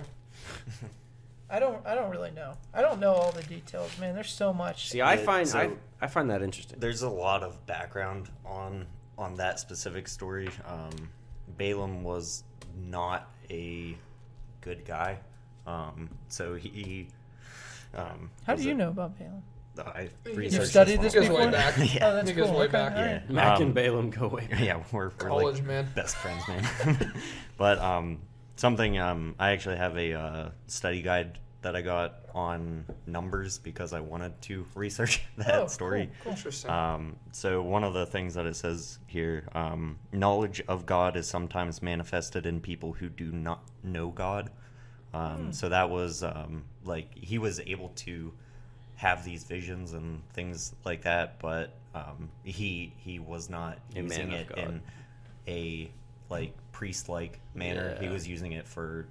[1.49, 1.85] I don't.
[1.85, 2.53] I don't really know.
[2.73, 4.15] I don't know all the details, man.
[4.15, 4.89] There's so much.
[4.89, 6.79] See, I Yeah, find so- I, I find that interesting.
[6.79, 8.85] There's a lot of background on
[9.17, 10.49] on that specific story.
[10.65, 11.09] Um,
[11.57, 12.43] Balaam was
[12.75, 13.95] not a
[14.61, 15.19] good guy.
[15.65, 17.07] Um, so he.
[17.95, 19.43] Um, How was do you it- know about Balaam?
[19.79, 21.51] I You've researched studied this this Goes way before?
[21.51, 21.77] back.
[21.95, 22.07] yeah.
[22.09, 22.59] Oh, that's It goes cool.
[22.59, 22.95] way Okay, back.
[22.95, 23.21] all right.
[23.27, 23.33] Yeah.
[23.33, 24.47] Mac Um, and Balaam go way.
[24.47, 24.59] back.
[24.59, 25.87] yeah, we're, we're College like man.
[25.95, 27.13] best friends, man.
[27.57, 28.19] but um,
[28.55, 33.91] something um, I actually have a uh, study guide that I got on numbers because
[33.91, 36.09] I wanted to research that Oh, story.
[36.23, 36.69] cool, Interesting.
[36.69, 41.27] Um, so one of the things that it says here, um, knowledge of God is
[41.27, 44.51] sometimes manifested in people who do not know God.
[45.13, 48.31] Um, So that was um, like he was able to
[48.97, 54.31] have these visions and things like that, but um, he he was not A using
[54.31, 54.57] it God.
[54.57, 54.81] in
[55.47, 55.91] a
[56.29, 57.95] like priest like manner.
[57.99, 59.07] He was using it for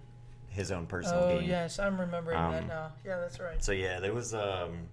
[0.48, 1.48] his own personal Oh gain.
[1.48, 2.92] yes, I'm remembering that Um, now.
[3.04, 3.62] Yeah, that's right.
[3.62, 4.88] So yeah, there was um,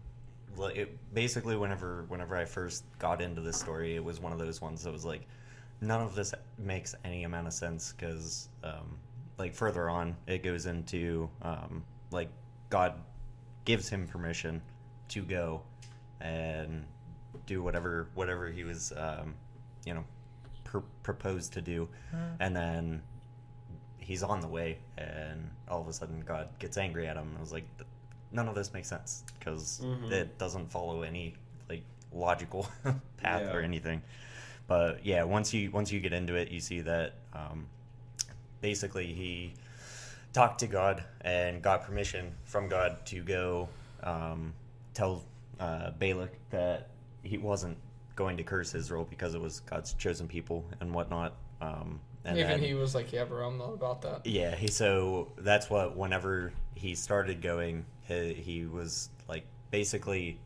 [0.57, 4.39] like it, basically whenever whenever I first got into this story, it was one of
[4.39, 5.27] those ones that was like,
[5.81, 8.97] none of this makes any amount of sense because um,
[9.37, 12.29] like further on it goes into um, like
[12.69, 12.93] God
[13.65, 14.61] gives him permission
[15.09, 15.61] to go
[16.21, 16.85] and
[17.45, 19.33] do whatever whatever he was um,
[19.85, 20.03] you know
[20.63, 21.87] pr- proposed to do,
[22.39, 23.01] and then
[23.97, 27.33] he's on the way, and all of a sudden God gets angry at him.
[27.37, 27.65] I was like,
[28.31, 29.81] none of this makes sense because
[30.11, 31.35] it doesn't follow any
[31.69, 31.83] like
[32.13, 32.67] logical
[33.17, 34.01] path or anything.
[34.67, 37.67] But yeah, once you once you get into it, you see that um,
[38.61, 39.53] basically he
[40.31, 43.69] talked to God and got permission from God to go
[44.03, 44.53] um,
[44.93, 45.23] tell
[45.59, 46.89] uh, Balak that
[47.23, 47.77] he wasn't
[48.15, 51.35] going to curse Israel because it was God's chosen people and whatnot.
[51.61, 54.67] Um, and Even then- he was like, "Yeah, bro, I'm not about that." yeah, he
[54.67, 60.39] so that's what whenever he started going, he, he was like basically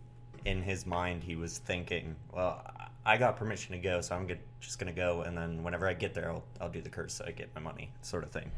[0.46, 2.64] in his mind he was thinking, well,
[3.06, 5.94] I got permission to go, so I'm good, just gonna go, and then whenever I
[5.94, 8.52] get there, I'll I'll do the curse so I get my money, sort of thing.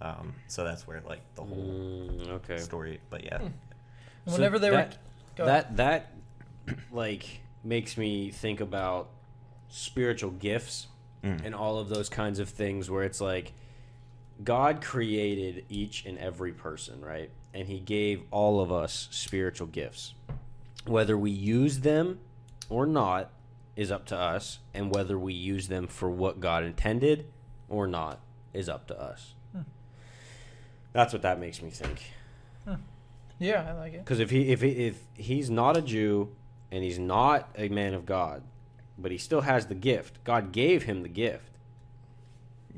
[0.00, 2.58] Um, so that's where like the whole Mm, okay.
[2.58, 3.38] story, but yeah,
[4.26, 4.96] So Whenever they that, were,
[5.36, 5.76] go ahead.
[5.76, 6.10] that
[6.66, 9.08] that like makes me think about
[9.68, 10.88] spiritual gifts
[11.22, 11.42] Mm.
[11.42, 13.54] and all of those kinds of things where it's like
[14.42, 17.30] God created each and every person, right?
[17.54, 20.12] And he gave all of us spiritual gifts.
[20.86, 22.18] Whether we use them
[22.68, 23.30] or not
[23.74, 27.24] is up to us, and whether we use them for what God intended
[27.70, 28.20] or not
[28.52, 29.32] is up to us.
[30.92, 32.02] That's what that makes me think.
[33.44, 33.98] Yeah, I like it.
[34.04, 36.30] Because if he if he, if he's not a Jew
[36.70, 38.42] and he's not a man of God,
[38.98, 41.50] but he still has the gift, God gave him the gift.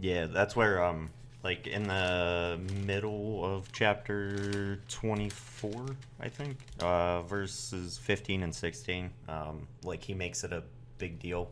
[0.01, 1.11] yeah, that's where um
[1.43, 5.87] like in the middle of chapter 24
[6.19, 10.65] i think uh verses 15 and 16 um like he makes it a
[10.99, 11.51] big deal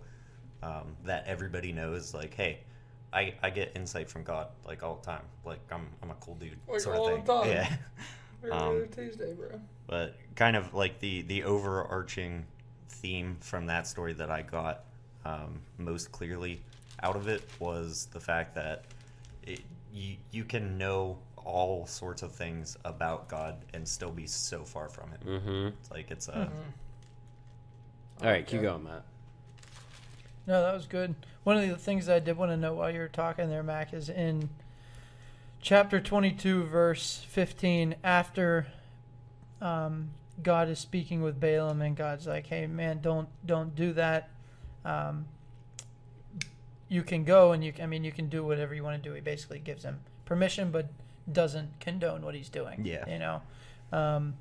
[0.63, 2.15] um, that everybody knows.
[2.15, 2.61] Like, hey,
[3.13, 5.21] I, I get insight from God like all the time.
[5.45, 7.27] Like I'm I'm a cool dude Like, sort all of the thing.
[7.27, 7.49] time.
[7.51, 7.77] Yeah.
[8.45, 9.61] Every Um, Tuesday, bro.
[9.87, 12.45] but kind of like the the overarching
[12.89, 14.85] theme from that story that I got
[15.25, 16.61] um, most clearly
[17.03, 18.85] out of it was the fact that
[19.43, 19.61] it,
[19.93, 24.89] you you can know all sorts of things about God and still be so far
[24.89, 25.21] from Him.
[25.27, 25.67] Mm-hmm.
[25.81, 28.25] It's like it's a Mm-hmm.
[28.25, 28.67] All right, keep Okay.
[28.69, 29.03] going, Matt.
[30.47, 31.15] No, that was good.
[31.43, 33.93] One of the things I did want to know while you were talking there, Mac,
[33.93, 34.49] is in
[35.65, 38.67] chapter 22, verse 15, after
[39.63, 40.11] um,
[40.43, 44.29] God is speaking with Balaam, and God's like, "Hey, man, don't don't do that.
[44.85, 45.25] Um,
[46.89, 49.09] you can go, and you can, I mean, you can do whatever you want to
[49.09, 50.91] do." He basically gives him permission, but
[51.33, 52.85] doesn't condone what he's doing.
[52.85, 53.09] Yeah.
[53.09, 53.43] you know.
[53.91, 54.35] Um,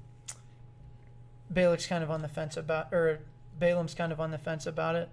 [1.49, 3.19] Balak's kind of on the fence about, or
[3.57, 5.09] Balaam's kind of on the fence about it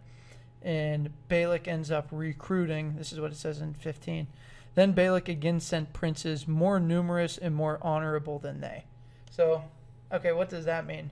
[0.63, 2.97] and Balak ends up recruiting.
[2.97, 4.27] This is what it says in 15.
[4.75, 8.85] Then Balak again sent princes more numerous and more honorable than they.
[9.31, 9.65] So,
[10.13, 11.11] okay, what does that mean?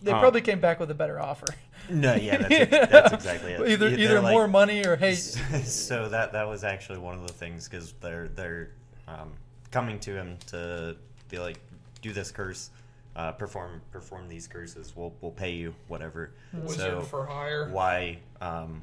[0.00, 0.20] They Huh.
[0.20, 1.46] probably came back with a better offer.
[1.88, 3.60] no, yeah, that's, that's exactly it.
[3.68, 7.26] Either They're either like- more money or hey, so that that was actually one of
[7.26, 8.70] the things because they're they're
[9.08, 9.32] um,
[9.70, 10.96] coming to him to
[11.28, 11.58] be like,
[12.00, 12.70] do this curse,
[13.16, 14.92] uh, perform perform these curses.
[14.96, 16.32] We'll we'll pay you whatever.
[16.52, 17.68] Wizard So for hire.
[17.70, 18.82] why, um,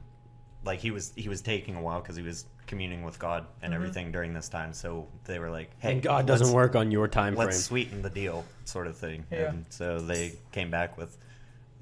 [0.63, 3.73] like he was he was taking a while because he was communing with God and
[3.73, 4.73] everything during this time.
[4.73, 7.47] So they were like, hey, and God doesn't work on your time frame.
[7.47, 9.25] Let's sweeten the deal, sort of thing.
[9.31, 9.49] Yeah.
[9.49, 11.17] And so they came back with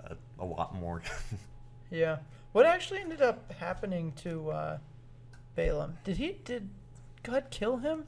[0.04, 1.04] uh, a lot more.
[1.92, 2.20] yeah.
[2.54, 4.78] What actually ended up happening to uh,
[5.56, 5.98] Balaam?
[6.06, 6.70] Did he did
[7.22, 8.06] God kill him?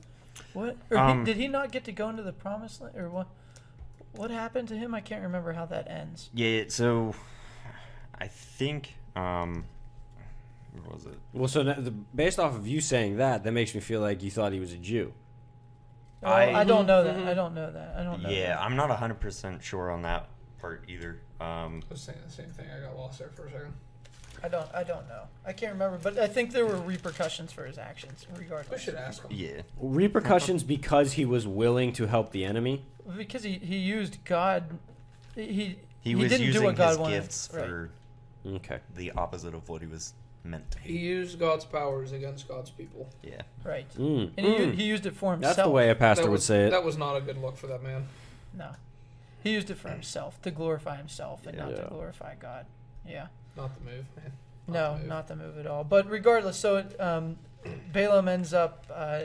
[0.53, 3.09] What or Um, he, did he not get to go into the promised land or
[3.09, 3.27] what?
[4.15, 4.95] What happened to him?
[4.95, 6.29] I can't remember how that ends.
[6.33, 6.63] yeah.
[6.69, 7.13] So
[8.17, 9.65] I think um,
[10.73, 11.17] where was it?
[11.33, 14.31] Well, so the, based off of you saying that, that makes me feel like you
[14.31, 15.13] thought he was a Jew.
[16.21, 17.15] Oh, I- I, don't know that.
[17.15, 17.27] Mhm.
[17.27, 17.95] I don't know that.
[17.97, 18.29] I don't know.
[18.29, 18.61] Yeah, that.
[18.61, 20.27] I'm not 100% sure on that
[20.59, 21.21] part either.
[21.39, 22.65] Um, I was saying the same thing.
[22.75, 23.73] I got lost there for a second.
[24.43, 24.69] I don't.
[24.73, 25.23] I don't know.
[25.45, 28.71] I can't remember, but I think there were repercussions for his actions, regardless.
[28.79, 29.31] We should ask him.
[29.37, 29.61] yeah.
[29.77, 32.85] Repercussions because he was willing to help the enemy.
[33.17, 34.63] Because he, he used God.
[35.35, 37.15] He He, was didn't using do what God his wanted.
[37.21, 37.65] gifts Right.
[37.65, 37.89] for
[38.47, 38.79] Okay.
[38.95, 40.13] the opposite of what he was
[40.43, 43.09] meant He used God's powers against God's people.
[43.23, 43.41] Yeah.
[43.63, 44.73] right, Mm, and he, mm.
[44.75, 45.55] he used it for himself.
[45.55, 46.69] That's the way a pastor that would say it.
[46.71, 48.07] That was not a good look for that man.
[48.53, 48.71] No,
[49.43, 52.65] he used it for himself to glorify himself and not to glorify God.
[53.07, 53.27] Yeah.
[53.55, 54.31] Not the move, man.
[54.67, 55.07] Not no, the move.
[55.07, 55.83] not the move at all.
[55.83, 57.37] But regardless, so it, um,
[57.93, 59.21] Balaam ends up uh,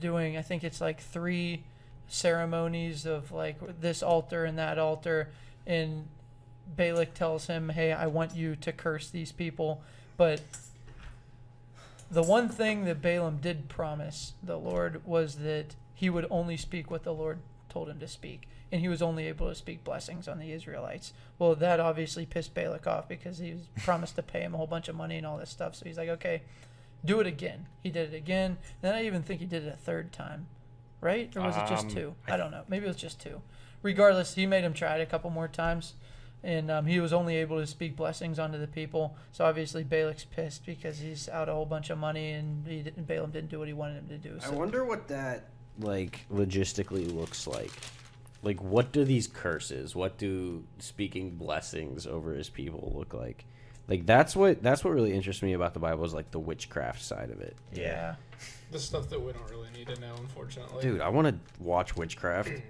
[0.00, 1.64] doing, I think it's like three
[2.08, 5.30] ceremonies of like this altar and that altar,
[5.66, 6.08] and
[6.66, 9.82] Balak tells him, "Hey, I want you to curse these people,"
[10.16, 10.40] but
[12.10, 16.90] the one thing that Balaam did promise the Lord was that he would only speak
[16.90, 17.38] what the Lord
[17.68, 21.12] told him to speak, and he was only able to speak blessings on the Israelites.
[21.38, 24.66] Well, that obviously pissed Balak off because he was promised to pay him a whole
[24.66, 25.74] bunch of money and all this stuff.
[25.74, 26.42] So he's like, okay,
[27.04, 27.66] do it again.
[27.82, 28.58] He did it again.
[28.80, 30.46] Then I even think he did it a third time,
[31.00, 31.34] right?
[31.36, 32.14] Or was it just Um, two?
[32.28, 32.62] I don't know.
[32.68, 33.40] Maybe it was just two.
[33.82, 35.94] Regardless, he made him try it a couple more times.
[36.44, 39.16] And um, he was only able to speak blessings onto the people.
[39.32, 43.06] So obviously Balak's pissed because he's out a whole bunch of money and he didn't,
[43.06, 44.38] Balaam didn't do what he wanted him to do.
[44.40, 44.52] So.
[44.52, 45.48] I wonder what that
[45.80, 47.72] like logistically looks like.
[48.42, 49.96] Like, what do these curses?
[49.96, 53.46] What do speaking blessings over his people look like?
[53.88, 57.02] Like that's what that's what really interests me about the Bible is like the witchcraft
[57.02, 57.56] side of it.
[57.72, 58.16] Yeah.
[58.70, 60.82] The stuff that we don't really need to know, unfortunately.
[60.82, 62.50] Dude, I want to watch witchcraft.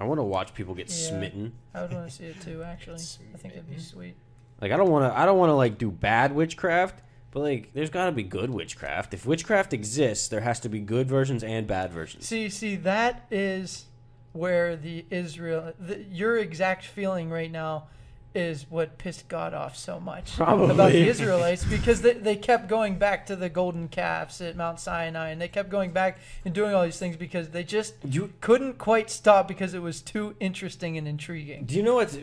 [0.00, 0.94] I want to watch people get Yeah.
[0.94, 1.52] smitten.
[1.74, 2.62] I would want to see it too.
[2.66, 3.02] Actually,
[3.34, 4.16] I think it'd be sweet.
[4.60, 7.70] Like I don't want to I don't want to like do bad witchcraft, but like
[7.74, 9.12] there's got to be good witchcraft.
[9.14, 12.26] If witchcraft exists, there has to be good versions and bad versions.
[12.26, 13.86] See, see, that is
[14.32, 17.88] where the Israel, the, your exact feeling right now,
[18.34, 22.98] is what pissed God off so much about the Israelites because they, they kept going
[22.98, 26.74] back to the golden calves at Mount Sinai and they kept going back and doing
[26.74, 30.96] all these things because they just You couldn't quite stop because it was too interesting
[30.96, 31.64] and intriguing.
[31.66, 32.16] do you know what's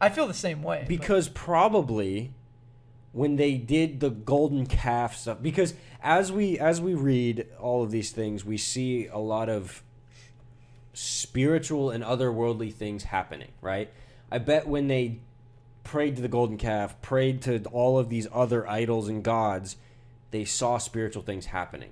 [0.00, 0.80] I feel the same way.
[0.80, 2.32] but- because probably
[3.12, 7.90] when they did the golden calf stuff because as we as we read all of
[7.90, 9.82] these things we see a lot of
[10.92, 13.90] spiritual and otherworldly things happening right
[14.34, 15.18] i bet when they
[15.82, 19.76] prayed to the golden calf prayed to all of these other idols and gods
[20.30, 21.90] they saw spiritual things happening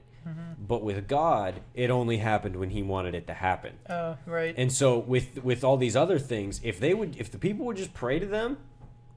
[0.56, 4.54] but with god it only happened when he wanted it to happen oh, right.
[4.56, 7.76] and so with with all these other things, if they would if the people would
[7.76, 8.58] just pray to them,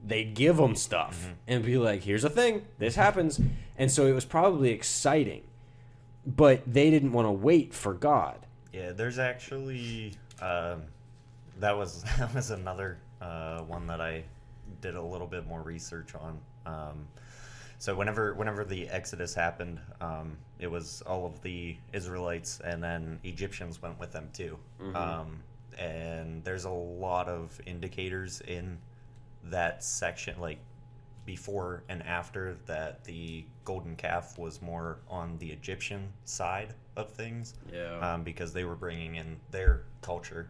[0.05, 2.65] they'd give them stuff and be like, "Here's a thing.
[2.77, 3.39] This happens,"
[3.77, 5.43] and so it was probably exciting,
[6.25, 8.45] but they didn't want to wait for God.
[8.73, 10.83] Yeah, there's actually um,
[11.59, 14.23] that was that was another uh, one that I
[14.81, 16.39] did a little bit more research on.
[16.65, 17.07] Um,
[17.77, 23.19] so whenever whenever the Exodus happened, um, it was all of the Israelites and then
[23.23, 24.57] Egyptians went with them too.
[24.95, 25.41] Um,
[25.77, 28.77] and there's a lot of indicators in
[29.43, 30.59] that section, like
[31.25, 37.55] before and after that the golden calf was more on the Egyptian side of things
[37.73, 37.97] Yeah.
[38.13, 40.49] um, because they were bringing in their culture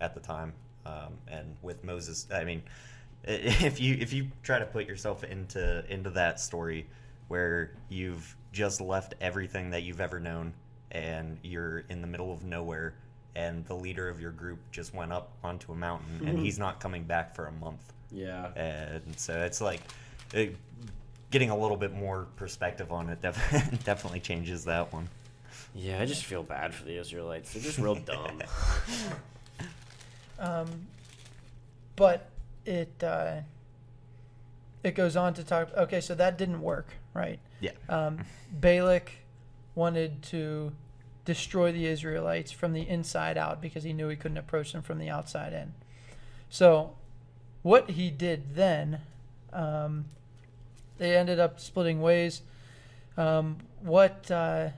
[0.00, 0.52] at the time.
[0.86, 2.62] Um, and with Moses, I mean,
[3.24, 6.86] if you if you try to put yourself into into that story
[7.28, 10.52] where you've just left everything that you've ever known
[10.92, 12.94] and you're in the middle of nowhere
[13.34, 16.78] and the leader of your group just went up onto a mountain and he's not
[16.80, 18.52] coming back for a month yeah.
[18.54, 19.80] and so it's like
[20.32, 20.56] it,
[21.32, 25.08] getting a little bit more perspective on it def- definitely changes that one
[25.74, 27.52] Yeah, I just feel bad for the Israelites.
[27.52, 28.42] They're just real dumb.
[30.38, 30.86] Um,
[31.96, 32.28] but
[32.64, 33.40] it uh,
[34.82, 35.70] it goes on to talk.
[35.76, 37.38] Okay, so that didn't work, right?
[37.60, 38.20] yeah Um,
[38.52, 39.12] Balak
[39.74, 40.72] wanted to
[41.24, 44.98] destroy the Israelites from the inside out because he knew he couldn't approach them from
[44.98, 45.74] the outside in.
[46.48, 46.94] So,
[47.62, 49.00] what he did then,
[49.52, 50.06] um,
[50.98, 52.42] they ended up splitting ways.
[53.16, 54.68] Um, what uh,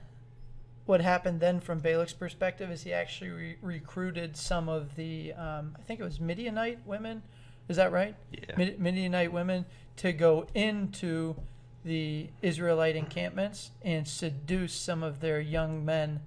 [0.89, 5.77] what happened then, from Balak's perspective, is he actually re- recruited some of the, um,
[5.79, 7.23] I think it was Midianite women.
[7.69, 8.15] Is that right?
[8.33, 9.67] yeah Mid- Midianite women
[9.97, 11.37] to go into
[11.85, 16.21] the Israelite encampments and seduce some of their young men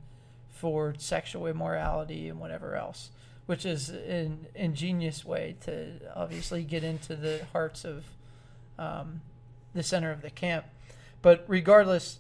[0.52, 3.10] for sexual immorality and whatever else,
[3.48, 8.06] which is an ingenious way to obviously get into the hearts of
[8.78, 9.22] um,
[9.74, 10.66] the center of the camp.
[11.24, 12.20] But regardless,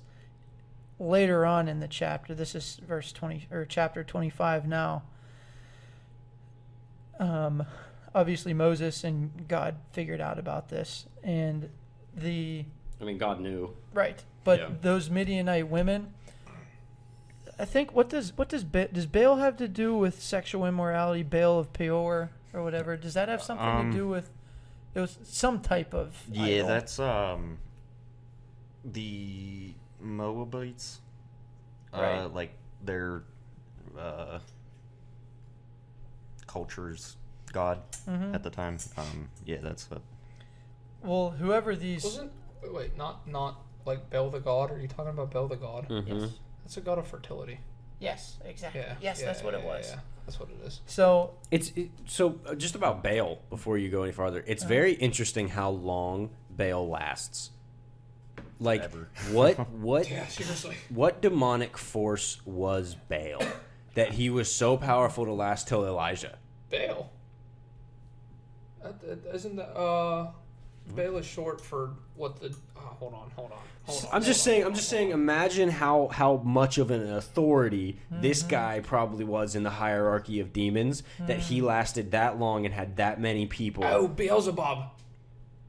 [1.01, 5.03] later on in the chapter, this is verse 20 or chapter 25 now.
[7.19, 7.65] Um,
[8.15, 11.69] obviously Moses and God figured out about this, and
[12.15, 12.65] the
[12.99, 13.75] I mean, God knew.
[13.93, 14.69] right, but Yeah.
[14.81, 16.13] those Midianite women.
[17.59, 21.21] I think what does what does ba- does Baal have to do with sexual immorality?
[21.21, 22.97] Baal of Peor or whatever.
[22.97, 24.31] Does that have something Um, to do with?
[24.95, 26.23] It was some type of.
[26.31, 26.67] Yeah, idol.
[26.67, 27.59] that's um
[28.83, 30.99] the Moabites.
[31.93, 32.33] Uh, Right.
[32.33, 32.51] like
[32.83, 33.23] their
[33.97, 34.39] uh,
[36.47, 37.17] culture's
[37.53, 38.33] god Mhm.
[38.33, 38.77] at the time.
[38.97, 40.01] Um, yeah, that's what.
[41.03, 42.03] well, whoever these.
[42.03, 42.31] Wasn't
[42.63, 44.71] wait, wait, not not like Bel the god?
[44.71, 45.89] Are you talking about Bel the god?
[45.89, 46.19] Mm-hmm.
[46.19, 46.31] Yes.
[46.63, 47.59] That's a god of fertility.
[47.99, 48.81] Yes, exactly.
[48.81, 48.95] Yeah.
[49.01, 49.89] Yes, yeah, that's what it was.
[49.91, 49.99] yeah.
[50.25, 50.81] That's what it is.
[50.85, 54.43] So It's it, so uh, just about Baal before you go any farther.
[54.47, 57.51] It's very interesting how long Baal lasts.
[58.61, 59.09] Like Forever.
[59.31, 60.27] what what Yeah,
[60.89, 63.41] what demonic force was Baal
[63.95, 66.37] that he was so powerful to last till Elijah?
[66.69, 67.11] Baal.
[69.33, 70.31] Isn't that uh,
[70.95, 72.55] Baal is short for what the?
[72.75, 74.09] Oh, hold on, hold on, hold on.
[74.13, 74.65] I'm just hold on, saying.
[74.65, 75.09] I'm just saying.
[75.09, 78.49] Imagine how how much of an authority this mm-hmm.
[78.49, 81.67] guy probably was in the hierarchy of demons that he mm-hmm.
[81.67, 83.83] lasted that long and had that many people.
[83.83, 85.00] Oh, Beelzebub.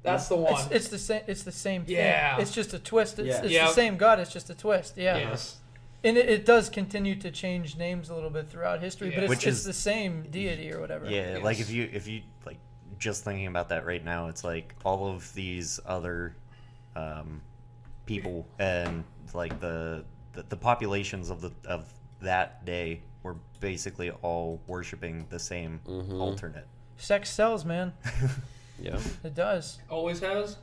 [0.02, 0.52] That's the one.
[0.54, 1.22] it's, it's the same.
[1.26, 1.96] It's the same thing.
[1.96, 2.38] Yeah.
[2.38, 3.18] It's just a twist.
[3.18, 3.42] It's, Yeah.
[3.42, 3.68] it's Yep.
[3.68, 4.18] the same God.
[4.20, 4.94] It's just a twist.
[4.96, 5.16] Yeah.
[5.16, 5.58] Yes.
[6.04, 9.22] And it, it does continue to change names a little bit throughout history, but Yeah.
[9.22, 11.06] it's, Which it's is- the same deity or whatever.
[11.08, 12.58] Yeah, like if you if you like
[12.98, 16.34] just thinking about that right now, it's like all of these other
[16.96, 17.40] um,
[18.06, 21.86] people and like the, the the populations of the of
[22.20, 25.78] that day were basically all worshiping the same
[26.18, 26.66] alternate.
[26.96, 27.92] Sex sells, man.
[28.82, 28.98] Yeah.
[29.24, 29.78] It does.
[29.88, 30.56] Always has.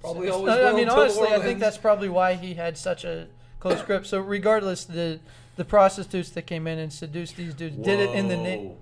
[0.00, 0.52] Probably I- always.
[0.54, 3.04] I, will mean, until the honestly, world I think that's probably why he had such
[3.04, 3.28] a
[3.60, 4.06] close grip.
[4.06, 5.20] So, regardless, the
[5.56, 8.68] the prostitutes that came in and seduced these dudes did it in the name.
[8.70, 8.76] Whoa.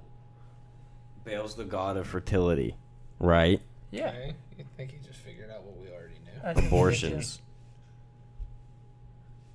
[1.25, 2.77] Baal's the god of fertility,
[3.19, 3.61] right?
[3.91, 4.35] Yeah, Okay.
[4.59, 6.41] You think he just figured out what we already knew?
[6.43, 7.41] I think he did, Abortions.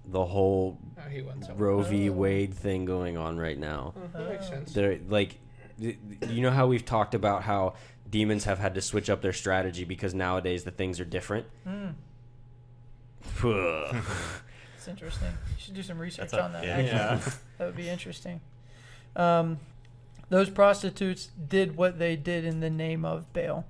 [0.08, 1.70] The whole Oh, he went somewhere.
[1.70, 2.10] Roe v.
[2.10, 2.18] Uh-huh.
[2.20, 3.94] Wade thing going on right now.
[3.98, 4.74] Oh, that makes sense.
[4.74, 5.40] They're like, th-
[5.80, 7.74] you know how we've talked about how
[8.10, 11.46] demons have had to switch up their strategy because nowadays the things are different.
[11.66, 11.72] yeah.
[11.72, 13.42] yeah.
[13.42, 14.02] Mm,
[14.78, 15.28] it's interesting.
[15.30, 16.64] You should do some research a- on that.
[16.66, 17.14] yeah.
[17.16, 17.34] Actually.
[17.58, 18.42] That would be interesting.
[19.16, 19.60] Um,
[20.30, 23.66] those prostitutes did what they did in the name of Baal.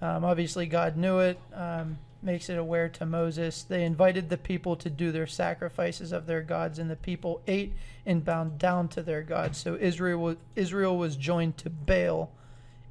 [0.00, 3.62] Um, obviously, God knew it, um, makes it aware to Moses.
[3.62, 7.74] They invited the people to do their sacrifices of their gods, and the people ate
[8.06, 9.58] and bowed down to their gods.
[9.58, 12.30] So Israel was, Israel was joined to Baal,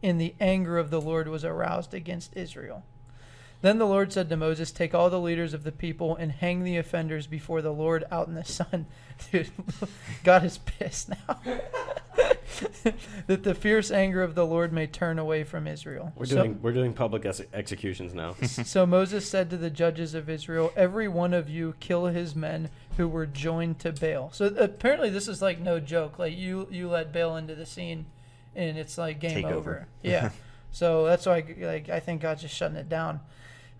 [0.02, 2.84] and the anger of the Lord was aroused against Israel.
[3.64, 6.66] Then the Lord said to Moses, Take all the leaders of the people and hang
[6.66, 8.88] the offenders before the Lord out in the sun.
[9.32, 9.50] Dude,
[10.26, 11.40] God is pissed now.
[13.28, 16.12] that the fierce anger of the Lord may turn away from Israel.
[16.18, 18.36] We're So- doing we're doing public ex- executions now.
[18.44, 22.70] so Moses said to the judges of Israel, Every one of you kill his men
[22.98, 24.30] who were joined to Baal.
[24.34, 26.20] So apparently this is like no joke.
[26.20, 28.08] Like you you let Baal into the scene
[28.58, 29.56] and it's like game over.
[29.56, 29.88] over.
[30.02, 30.32] Yeah.
[30.72, 33.22] so that's why like I think God's just shutting it down.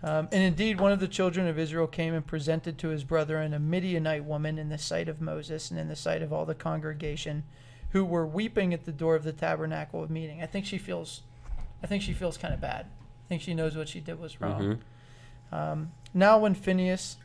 [0.04, 3.54] Um, and indeed, one of the children of Israel came and presented to his brethren
[3.54, 6.54] a Midianite woman in the sight of Moses and in the sight of all the
[6.54, 7.44] congregation,
[7.92, 10.44] who were weeping at the door of the tabernacle of meeting.
[10.44, 11.22] I think she feels,
[11.82, 12.88] I think she feels kind of bad.
[12.88, 14.80] I think she knows what she did was wrong.
[15.54, 17.18] Um, now, when Phinehas,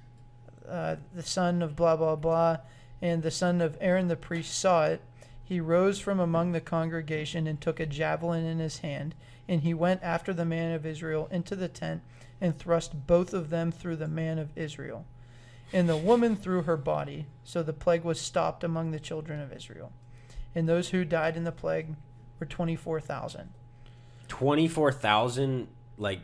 [0.68, 2.58] uh, the son of blah blah blah,
[3.02, 5.00] and the son of Aaron the priest saw it,
[5.42, 9.16] he rose from among the congregation and took a javelin in his hand,
[9.48, 12.02] and he went after the man of Israel into the tent
[12.40, 15.06] and thrust both of them through the man of Israel,
[15.72, 17.26] and the woman through her body.
[17.44, 19.92] So the plague was stopped among the children of Israel,
[20.54, 21.94] and those who died in the plague
[22.38, 23.50] were twenty four thousand.
[24.28, 25.68] Twenty four thousand
[25.98, 26.20] like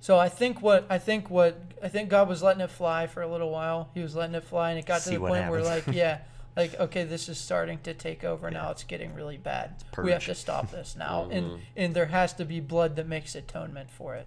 [0.00, 3.22] So I think what I think what I think God was letting it fly for
[3.22, 3.90] a little while.
[3.94, 6.18] He was letting it fly, and it got See to the point where, like, yeah,
[6.56, 8.70] like okay, this is starting to take over now.
[8.70, 9.76] It's getting really bad.
[9.96, 11.62] We have to stop this now, and mm-hmm.
[11.76, 14.26] and there has to be blood that makes atonement for it,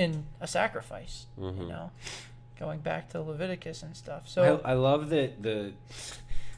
[0.00, 1.26] in a sacrifice.
[1.60, 1.90] You know,
[2.58, 4.26] going back to Leviticus and stuff.
[4.26, 5.72] So I, I love that the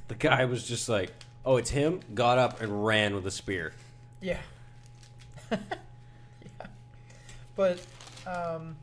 [0.06, 1.10] the guy was just like,
[1.44, 2.00] oh, it's him.
[2.14, 3.72] Got up and ran with a spear.
[4.20, 4.38] Yeah.
[5.50, 5.58] yeah.
[7.56, 7.84] But
[8.28, 8.76] um,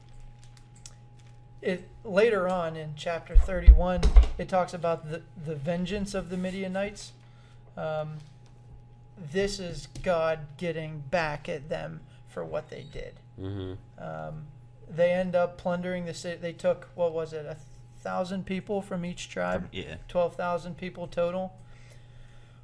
[1.62, 4.02] it later on in chapter 31,
[4.38, 7.14] it talks about the, the vengeance of the Midianites.
[7.78, 8.18] Um,
[9.32, 13.16] this is God getting back at them for what they did.
[13.40, 14.04] Mm-hmm.
[14.04, 14.48] Um,
[14.90, 16.38] they end up plundering the city.
[16.42, 17.58] They took, what was it, a
[18.02, 19.70] thousand people from each tribe?
[19.72, 19.96] Yeah.
[20.08, 21.54] 12,000 people total,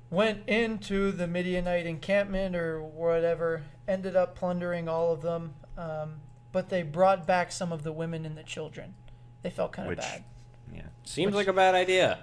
[0.10, 6.16] went into the Midianite encampment or whatever, ended up plundering all of them, um,
[6.52, 8.96] but they brought back some of the women and the children.
[9.42, 10.24] They felt kind of Which- bad.
[10.76, 10.84] Yeah.
[11.04, 12.20] Seems Which- like a bad idea.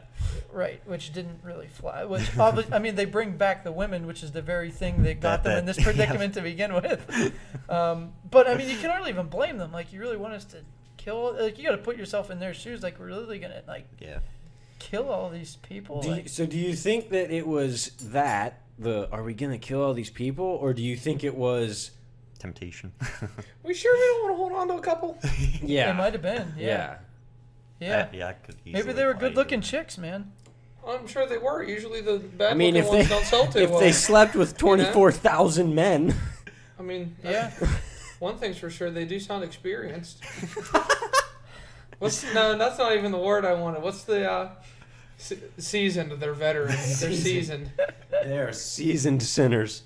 [0.53, 2.05] Right, which didn't really fly.
[2.05, 5.21] Which obvi- I mean, they bring back the women, which is the very thing that
[5.21, 7.33] got That- them in this predicament to begin with.
[7.69, 9.73] Um, but I mean, you can hardly even blame them.
[9.73, 10.59] Like, you really want us to
[10.99, 11.35] kill?
[11.41, 12.83] Like, you got to put yourself in their shoes.
[12.83, 14.19] Like, we're really gonna like Yeah.
[14.79, 16.03] kill all these people.
[16.03, 19.83] Do you, so do you think that it was that the are we gonna kill
[19.83, 21.93] all these people, or do you think it was
[22.39, 22.93] Temptation.
[23.63, 25.17] We sure we don't want to hold on to a couple?
[25.63, 26.53] yeah it might have been.
[26.59, 26.97] Yeah, yeah.
[27.83, 28.09] Yeah.
[28.13, 28.29] yeah.
[28.29, 29.67] I could Maybe they were good-looking you.
[29.67, 30.33] chicks, man.
[30.87, 31.63] I'm sure they were.
[31.63, 33.81] Usually the bad I mean, if looking they ones don't sell too if well.
[33.81, 36.15] they slept with twenty four thousand men,
[36.79, 37.51] I mean, Yeah.
[38.19, 40.23] One thing's for sure, they do sound experienced.
[41.99, 42.57] What's no?
[42.59, 43.83] That's not even the word I wanted.
[43.83, 44.49] What's the uh,
[45.19, 46.13] se- seasoned?
[46.21, 47.01] They're veterans.
[47.01, 47.71] They're seasoned.
[48.25, 49.83] they are seasoned sinners.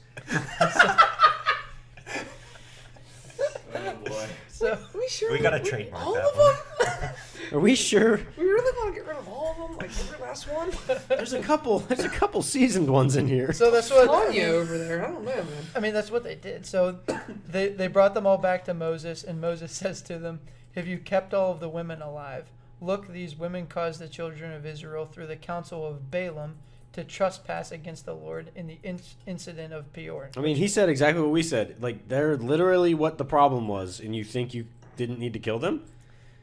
[3.74, 4.26] oh boy.
[4.56, 6.54] So We sure We gotta trademark all that of one.
[7.02, 7.10] them.
[7.52, 8.20] Are we sure?
[8.38, 10.70] We really want to get rid of all of them, like every last one.
[11.08, 11.80] There's a couple.
[11.80, 13.52] There's a couple seasoned ones in here.
[13.52, 15.04] so that's what Tanya over there.
[15.04, 15.46] I don't know, man.
[15.76, 16.64] I mean, that's what they did.
[16.64, 16.98] So
[17.46, 20.40] they they brought them all back to Moses, and Moses says to them,
[20.74, 22.50] "Have you kept all of the women alive?
[22.80, 26.56] Look, these women caused the children of Israel through the counsel of Balaam
[26.96, 30.88] to trespass against the Lord in the in- incident of Peor." I mean, he said
[30.88, 31.76] exactly what we said.
[31.80, 34.66] Like they're literally what the problem was, and you think you
[34.96, 35.84] didn't need to kill them?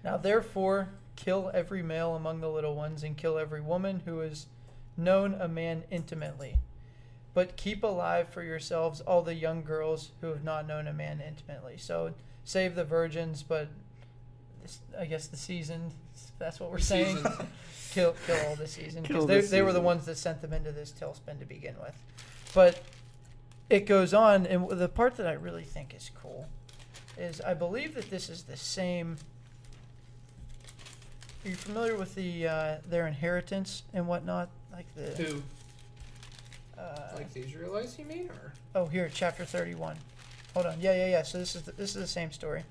[0.04, 4.48] Now, therefore, kill every male among the little ones, and kill every woman who has
[4.96, 6.58] known a man intimately.
[7.34, 11.20] But keep alive for yourselves all the young girls who have not known a man
[11.20, 11.78] intimately.
[11.78, 13.70] So save the virgins, but
[15.00, 15.92] I guess the seasoned.
[16.40, 17.18] That's what we're saying.
[17.18, 17.48] Seasoned.
[17.92, 20.54] kill, kill all the seasoned because they, the they were the ones that sent them
[20.54, 21.96] into this tailspin to begin with.
[22.54, 22.82] But
[23.70, 26.48] it goes on, and the part that I really think is cool
[27.18, 29.18] is I believe that this is the same.
[31.46, 35.42] Are you familiar with the uh, their inheritance and whatnot, like the Who?
[36.78, 38.54] uh, Like the Israelites, you mean, or?
[38.76, 39.98] Oh, here, chapter 31.
[40.54, 40.80] Hold on.
[40.80, 41.24] Yeah, yeah, yeah.
[41.24, 42.64] So this is the, this is the same story.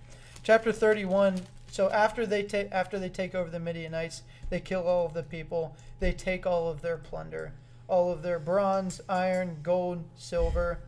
[0.43, 1.41] Chapter 31.
[1.73, 5.23] So after they take after they take over the Midianites, they kill all of the
[5.23, 5.75] people.
[6.01, 7.55] They take all of their plunder,
[7.89, 10.81] all of their bronze, iron, gold, silver,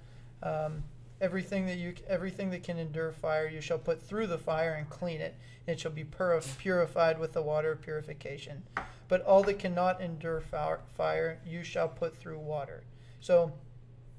[0.43, 0.85] um,
[1.23, 3.49] everything that you everything that can endure fire.
[3.49, 5.37] You shall put through the fire and clean it.
[5.67, 8.63] It shall be pur- purified with the water of purification.
[9.09, 12.85] But all that cannot endure fire, you shall put through water.
[13.23, 13.53] So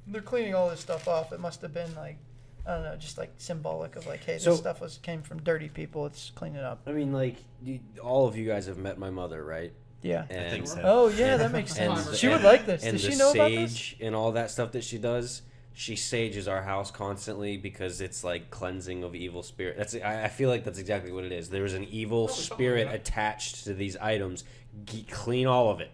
[0.08, 1.32] they're cleaning all this stuff off.
[1.32, 2.18] It must have been like
[2.68, 5.42] I don't know, just like symbolic of like, hey, this So- stuff was came from
[5.42, 6.04] dirty people.
[6.04, 6.82] Let's clean it up.
[6.88, 9.72] I mean, like you, all of you guys have met my mother, right?
[10.02, 10.26] Yeah.
[10.30, 10.82] And, think so.
[10.84, 12.10] Oh yeah, that makes and sense.
[12.10, 12.84] the- she would like this.
[12.84, 13.72] And Does the she know about this?
[13.72, 15.42] sage and all that stuff that she does.
[15.78, 19.76] She sages our house constantly because it's like cleansing of evil spirit.
[19.78, 21.50] That's I, I feel like that's exactly what it is.
[21.50, 22.96] There is an evil Probably something spirit that.
[22.96, 24.44] attached to these items.
[24.86, 25.92] Ge- clean all of it.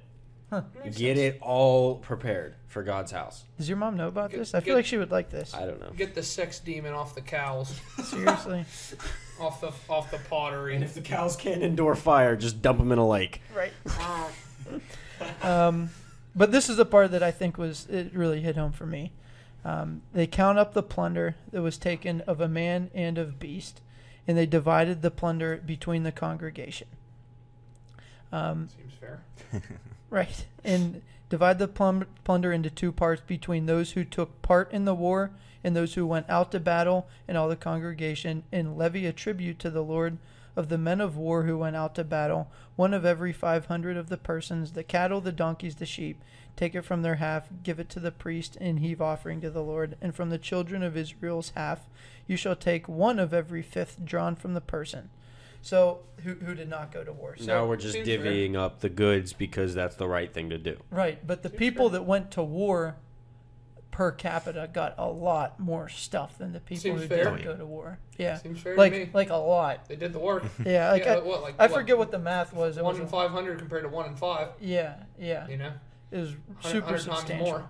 [0.51, 1.35] Makes Get sense.
[1.35, 3.45] it all prepared for God's house.
[3.57, 4.53] Does your mom know about Get- this?
[4.53, 5.53] I feel get- like she would like this.
[5.53, 5.91] I don't know.
[5.95, 8.65] Get the sex demon off the cows, Seriously.
[9.39, 10.75] off the off the pottery.
[10.75, 13.41] And if the cows can't endure fire, just dump them in a lake.
[13.55, 13.71] right.
[15.43, 15.91] Um,
[16.35, 19.11] but this is the part that I think was it really hit home for me.
[19.63, 23.81] Um, they count up the plunder that was taken of a man and of beast,
[24.27, 26.87] and they divided the plunder between the congregation.
[28.31, 29.23] Um, Seems fair.
[30.11, 30.45] Right.
[30.63, 34.93] And divide the plum- plunder into two parts between those who took part in the
[34.93, 35.31] war
[35.63, 39.57] and those who went out to battle and all the congregation, and levy a tribute
[39.59, 40.17] to the Lord
[40.55, 43.95] of the men of war who went out to battle, one of every five hundred
[43.95, 46.21] of the persons, the cattle, the donkeys, the sheep.
[46.57, 49.63] Take it from their half, give it to the priest, and heave offering to the
[49.63, 49.95] Lord.
[50.01, 51.87] And from the children of Israel's half,
[52.27, 55.09] you shall take one of every fifth drawn from the person.
[55.61, 57.35] So, who, who did not go to war?
[57.37, 58.17] So, now we're just seems fair.
[58.19, 60.77] divvying up the goods because that's the right thing to do.
[60.89, 61.99] Right, but the Seems people fair.
[61.99, 62.95] that went to war
[63.91, 67.25] per capita got a lot more stuff than the people Seems who fair.
[67.25, 67.99] didn't go to war.
[68.17, 68.99] Yeah, Seems fair to me.
[68.99, 69.87] like like a lot.
[69.87, 70.43] They did the work.
[70.65, 72.77] Yeah, like yeah, I, what, like I what, forget what the math was.
[72.77, 74.49] It one was in five hundred compared to one in five.
[74.61, 75.71] Yeah, yeah, You know,
[76.09, 76.29] it was
[76.61, 77.45] Hundred- super substantial.
[77.45, 77.69] more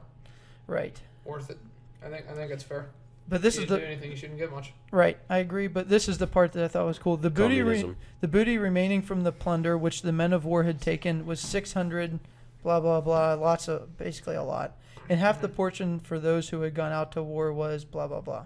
[0.68, 1.58] Right, worth it.
[2.06, 2.90] I think I think it's fair.
[3.32, 4.12] But this you is the do anything.
[4.12, 4.74] You shouldn't get much.
[4.92, 5.18] right.
[5.30, 7.16] I agree, but this is the part that I thought was cool.
[7.16, 10.82] The booty, re- the booty remaining from the plunder which the men of war had
[10.82, 12.20] taken was six hundred,
[12.62, 13.36] blah blah blah.
[13.36, 14.78] Lots of basically a lot,
[15.08, 18.20] and half the portion for those who had gone out to war was blah blah
[18.22, 18.46] blah.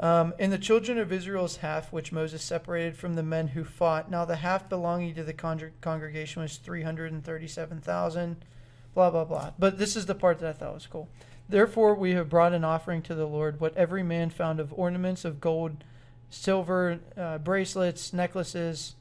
[0.00, 4.10] Um, and the children of Israel's half, which Moses separated from the men who fought,
[4.10, 8.44] now the half belonging to the con- congregation was 337,000,
[8.94, 9.52] blah, blah, blah.
[9.56, 11.08] But this is the part that I thought was cool.
[11.52, 15.22] Therefore, we have brought an offering to the Lord, what every man found of ornaments
[15.22, 15.84] of gold,
[16.30, 18.94] silver, uh, bracelets, necklaces.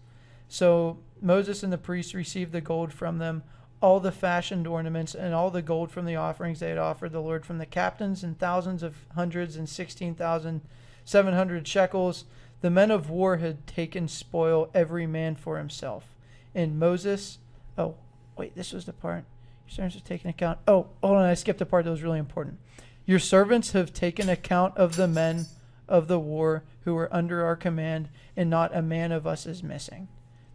[0.50, 3.44] So Moses and the priests received the gold from them,
[3.82, 7.22] all the fashioned ornaments, and all the gold from the offerings they had offered the
[7.22, 10.60] Lord from the captains and thousands of hundreds and sixteen thousand
[11.06, 12.26] seven hundred shekels.
[12.60, 16.16] The men of war had taken spoil, every man for himself.
[16.54, 17.38] And Moses,
[17.78, 17.96] oh,
[18.36, 19.24] wait, this was the part.
[19.72, 20.60] Servants have taken account.
[20.68, 22.60] Oh, hold on, I skipped a part that was really important.
[23.06, 25.46] Your servants have taken account of the men
[25.88, 29.64] of the war who were under our command, and not a man of us is
[29.64, 30.10] missing.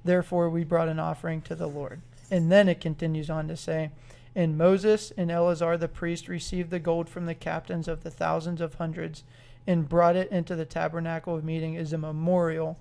[0.05, 2.03] Therefore, we brought an offering to the Lord.
[2.31, 3.91] And then it continues on to say,
[4.35, 8.61] And Moses and Eleazar the priest received the gold from the captains of the thousands
[8.61, 9.25] of hundreds
[9.67, 12.79] and brought it into the tabernacle of meeting as a memorial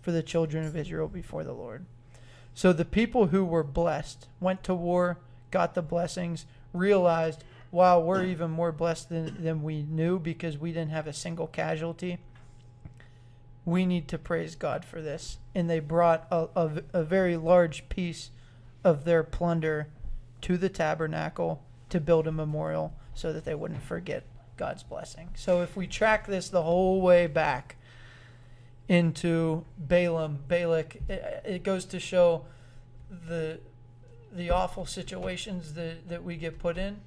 [0.00, 1.84] for the children of Israel before the Lord.
[2.54, 5.18] So the people who were blessed went to war,
[5.54, 10.72] got the blessings, realized, wow, we're even more blessed than, than we knew because we
[10.72, 12.18] didn't have a single casualty.
[13.64, 15.38] We need to praise God for this.
[15.54, 18.30] And they brought a, a, a very large piece
[18.82, 19.86] of their plunder
[20.40, 24.24] to the tabernacle to build a memorial so that they wouldn't forget
[24.56, 25.28] God's blessing.
[25.36, 27.76] So if we track this the whole way back
[28.88, 32.44] into Balaam, Balak, it, it goes to show
[33.08, 33.60] the
[34.34, 37.00] the awful situations that, that we get put in.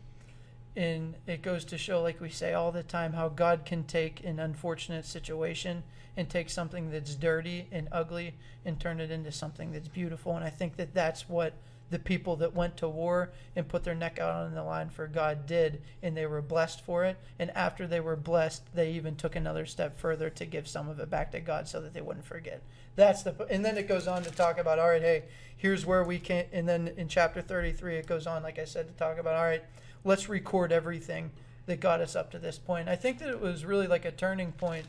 [0.75, 4.23] And it goes to show, like we say all the time, how God can take
[4.23, 5.83] an unfortunate situation
[6.15, 10.35] and take something that's dirty and ugly and turn it into something that's beautiful.
[10.35, 11.53] And I think that that's what
[11.89, 15.07] the people that went to war and put their neck out on the line for
[15.07, 17.17] God did, and they were blessed for it.
[17.39, 20.99] And after they were blessed, they even took another step further to give some of
[20.99, 22.61] it back to God so that they wouldn't forget.
[22.97, 25.23] That's the, and then it goes on to talk about, all right, hey,
[25.55, 28.87] here's where we can, and then in chapter 33, it goes on, like I said,
[28.87, 29.63] to talk about, all right,
[30.03, 31.29] let's record everything
[31.67, 32.89] that got us up to this point.
[32.89, 34.85] I think that it was really like a turning point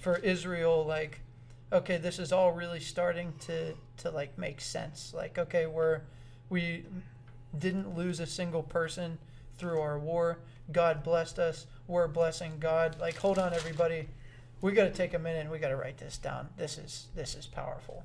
[0.00, 1.20] for Israel, like,
[1.72, 5.14] okay, this is all really starting to, to like make sense.
[5.14, 6.00] Like, okay, we're,
[6.50, 6.84] we
[7.56, 9.16] didn't lose a single person
[9.58, 10.38] through our war.
[10.72, 11.66] God blessed us.
[11.86, 12.98] We're blessing God.
[12.98, 14.08] Like, hold on, everybody.
[14.60, 16.48] We got to take a minute and we got to write this down.
[16.56, 18.04] This is this is powerful,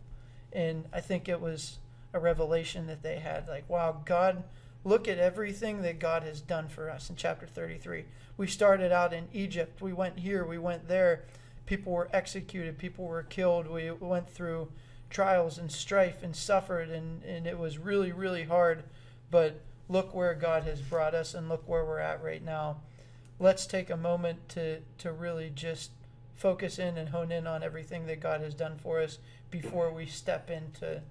[0.52, 1.80] and I think it was
[2.14, 3.47] a revelation that they had.
[3.47, 4.43] Like, wow, God,
[4.84, 8.06] look at everything that God has done for us in chapter 33.
[8.36, 9.82] We started out in Egypt.
[9.82, 10.45] We went here.
[10.45, 11.26] We went there.
[11.66, 12.78] People were executed.
[12.78, 13.68] People were killed.
[13.68, 14.70] We went through
[15.10, 18.84] trials and strife and suffered and, and it was really really hard
[19.32, 22.78] but look where god has brought us and look where we're at right now
[23.39, 25.91] let's take a moment to to really just
[26.40, 29.20] focus in and hone in on everything that God has done for us
[29.52, 31.02] before we step into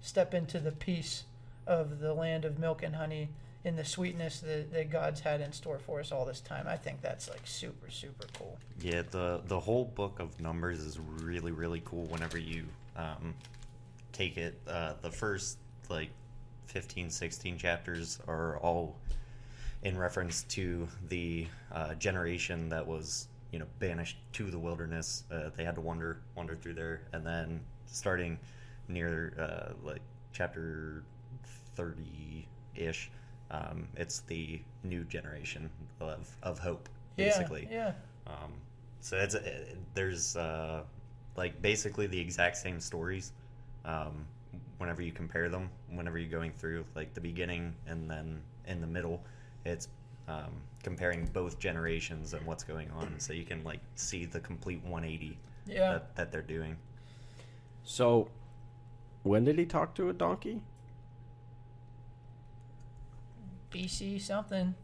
[0.00, 1.24] step into the peace
[1.64, 3.28] of the land of milk and honey
[3.64, 6.66] in the sweetness that, that God's had in store for us all this time.
[6.68, 8.58] I think that's like super, super cool.
[8.80, 12.06] Yeah, the the whole book of Numbers is really really cool.
[12.06, 12.64] Whenever you
[12.96, 13.34] um,
[14.12, 16.10] take it, uh, the first like
[16.66, 18.96] 15, 16 chapters are all
[19.84, 25.24] in reference to the uh, generation that was you know banished to the wilderness.
[25.30, 28.38] Uh, they had to wander wander through there, and then starting
[28.88, 31.04] near uh, like chapter
[31.74, 33.10] thirty ish.
[33.50, 35.70] Um, it's the new generation
[36.00, 37.66] of, of hope, basically.
[37.70, 37.92] Yeah,
[38.26, 38.52] Um,
[39.00, 40.82] so it's uh, there's uh,
[41.36, 43.32] like basically the exact same stories.
[43.84, 44.26] Um,
[44.78, 48.86] whenever you compare them, whenever you're going through like the beginning and then in the
[48.86, 49.22] middle,
[49.64, 49.88] it's
[50.28, 54.82] um, comparing both generations and what's going on, so you can like see the complete
[54.84, 55.92] 180 yeah, yeah.
[55.92, 56.76] that, that they're doing.
[57.82, 58.28] So,
[59.22, 60.60] when did he talk to a donkey?
[63.72, 64.74] BC something.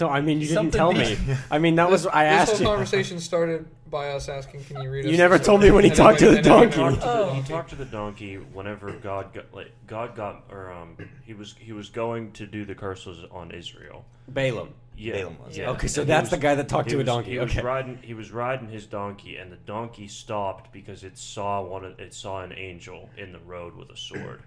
[0.00, 1.18] No, I mean you didn't Something tell be- me.
[1.50, 2.66] I mean that was I this asked whole you.
[2.66, 5.82] conversation started by us asking, "Can you read?" You us never this told me when
[5.84, 6.76] he And talked to the and then we donkey.
[6.76, 7.24] talked to the Oh.
[7.30, 7.48] He donkey.
[7.52, 11.72] talked to the donkey whenever God got like God got or um he was he
[11.72, 14.04] was going to do the curses on Israel.
[14.28, 14.74] Balaam.
[14.94, 15.12] Yeah.
[15.14, 15.70] Balaam was, yeah.
[15.70, 17.30] Okay, so And he that's the guy that talked he to a was- donkey.
[17.30, 17.62] He was Okay.
[17.62, 21.98] riding he was riding his donkey and the donkey stopped because it saw one of,
[21.98, 24.42] it saw an angel in the road with a sword.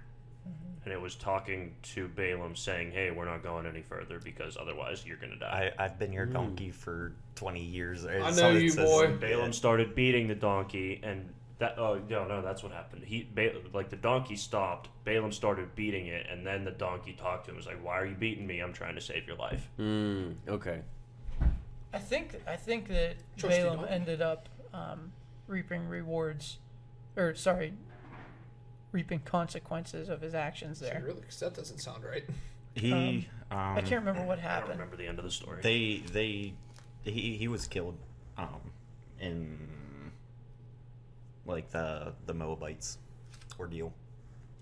[0.48, 0.84] Mm-hmm.
[0.86, 5.06] And it was talking to Balaam saying, "Hey, we're not going any further because otherwise
[5.06, 8.06] you're going to die." I, I've been your donkey for 20 years.
[8.06, 9.16] or I know it you, says- boy.
[9.18, 11.30] Balaam started beating the donkey, and
[11.60, 13.04] that oh no no that's what happened.
[13.06, 14.90] He ba- like the donkey stopped.
[15.06, 17.58] Balaam started beating it, and then the donkey talked to him.
[17.58, 18.60] Was like, "Why are you beating me?
[18.60, 20.82] I'm trying to save your life." Mm, okay.
[21.94, 23.94] I think I think that Trusty Balaam donkey.
[23.94, 25.12] ended up um,
[25.48, 26.58] reaping rewards,
[27.16, 27.74] or sorry,
[28.92, 31.02] reaping consequences of his actions See, there.
[31.06, 32.24] really, 'cause that doesn't sound right.
[32.76, 34.66] He, um, I can't remember what happened.
[34.66, 35.62] I don't remember the end of the story.
[35.62, 36.54] They they
[37.04, 37.98] he he was killed
[38.38, 38.72] um
[39.20, 40.12] in
[41.46, 42.98] like the the Moabites
[43.60, 43.94] ordeal.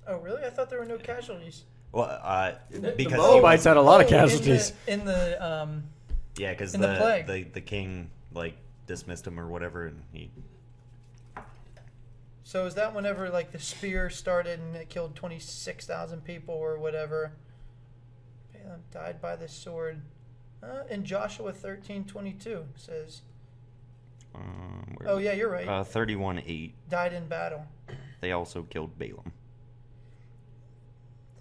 [0.08, 0.44] Oh, really?
[0.44, 1.66] I thought there were no casualties.
[1.92, 4.74] Well, uh, because the he Moabites was- had a lot of Oh, in the- casualties.
[4.88, 5.84] in the, um.
[6.38, 8.56] yeah, because the the the the king like
[8.88, 10.32] dismissed him or whatever, and he
[12.50, 16.56] So is that whenever like the spear started and it killed twenty six thousand people
[16.56, 17.34] or whatever?
[18.52, 20.02] Balaam died by the sword.
[20.64, 23.22] Uh, in Joshua thirteen twenty two says,
[24.34, 25.68] um, "Oh yeah, you're right.
[25.68, 26.74] uh, thirty one eight.
[26.90, 27.68] died in battle."
[28.20, 29.32] They also killed Balaam.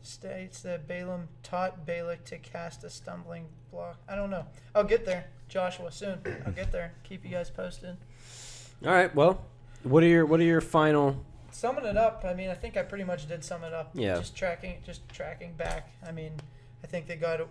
[0.03, 3.97] states that Balaam taught Balak to cast a stumbling block.
[4.07, 4.45] I don't know.
[4.75, 5.29] I'll get there.
[5.49, 6.19] Joshua soon.
[6.45, 6.93] I'll get there.
[7.03, 7.97] Keep you guys posted.
[8.85, 9.15] All right.
[9.15, 9.47] Well,
[9.83, 11.25] what are your what are your final?
[11.51, 13.91] Summing it up, I mean, I think I pretty much did sum it up.
[13.95, 14.19] Yeah.
[14.19, 15.91] Just tracking, just tracking back.
[16.07, 16.33] I mean,
[16.85, 17.49] I think that God,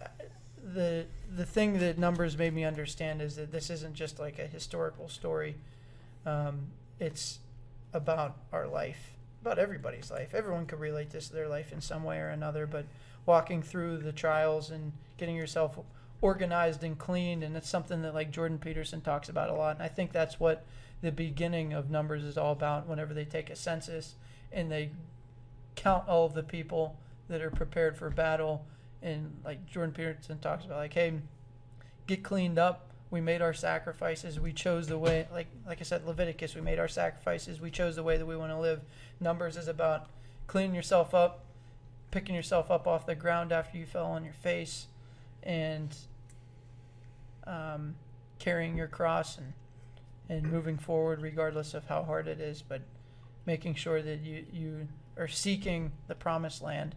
[0.00, 0.06] uh,
[0.74, 4.46] the the thing that numbers made me understand is that this isn't just like a
[4.46, 5.56] historical story.
[6.26, 6.66] Um,
[6.98, 7.38] it's
[7.92, 10.34] about our life, about everybody's life.
[10.34, 12.66] Everyone could relate this to their life in some way or another.
[12.66, 12.86] But
[13.26, 15.78] walking through the trials and getting yourself
[16.20, 19.76] organized and cleaned, and it's something that like Jordan Peterson talks about a lot.
[19.76, 20.66] And I think that's what
[21.02, 22.86] the beginning of numbers is all about.
[22.86, 24.14] Whenever they take a census
[24.52, 24.90] and they
[25.76, 26.96] count all of the people
[27.28, 28.64] that are prepared for battle,
[29.02, 31.14] and like Jordan Peterson talks about, like, hey,
[32.06, 32.86] get cleaned up.
[33.10, 34.38] We made our sacrifices.
[34.38, 36.54] We chose the way, like like I said, Leviticus.
[36.54, 37.60] We made our sacrifices.
[37.60, 38.82] We chose the way that we want to live.
[39.18, 40.08] Numbers is about
[40.46, 41.44] cleaning yourself up,
[42.10, 44.86] picking yourself up off the ground after you fell on your face,
[45.42, 45.96] and
[47.46, 47.96] um,
[48.38, 49.52] carrying your cross and
[50.30, 52.82] and moving forward regardless of how hard it is, but
[53.44, 56.94] making sure that you you are seeking the promised land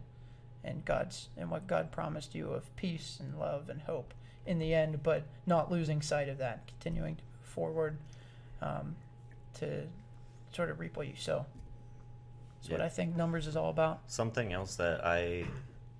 [0.62, 4.14] and God's and what God promised you of peace and love and hope
[4.46, 7.98] in the end, but not losing sight of that, continuing to move forward
[8.62, 8.94] um,
[9.54, 9.82] to
[10.52, 11.44] sort of reap what you sow.
[12.60, 14.00] That's what I think numbers is all about.
[14.06, 15.44] Something else that I,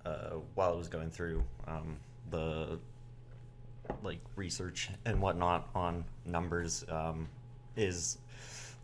[0.05, 1.97] uh, while I was going through um,
[2.31, 2.79] the
[4.03, 7.27] like research and whatnot on numbers, um,
[7.75, 8.17] is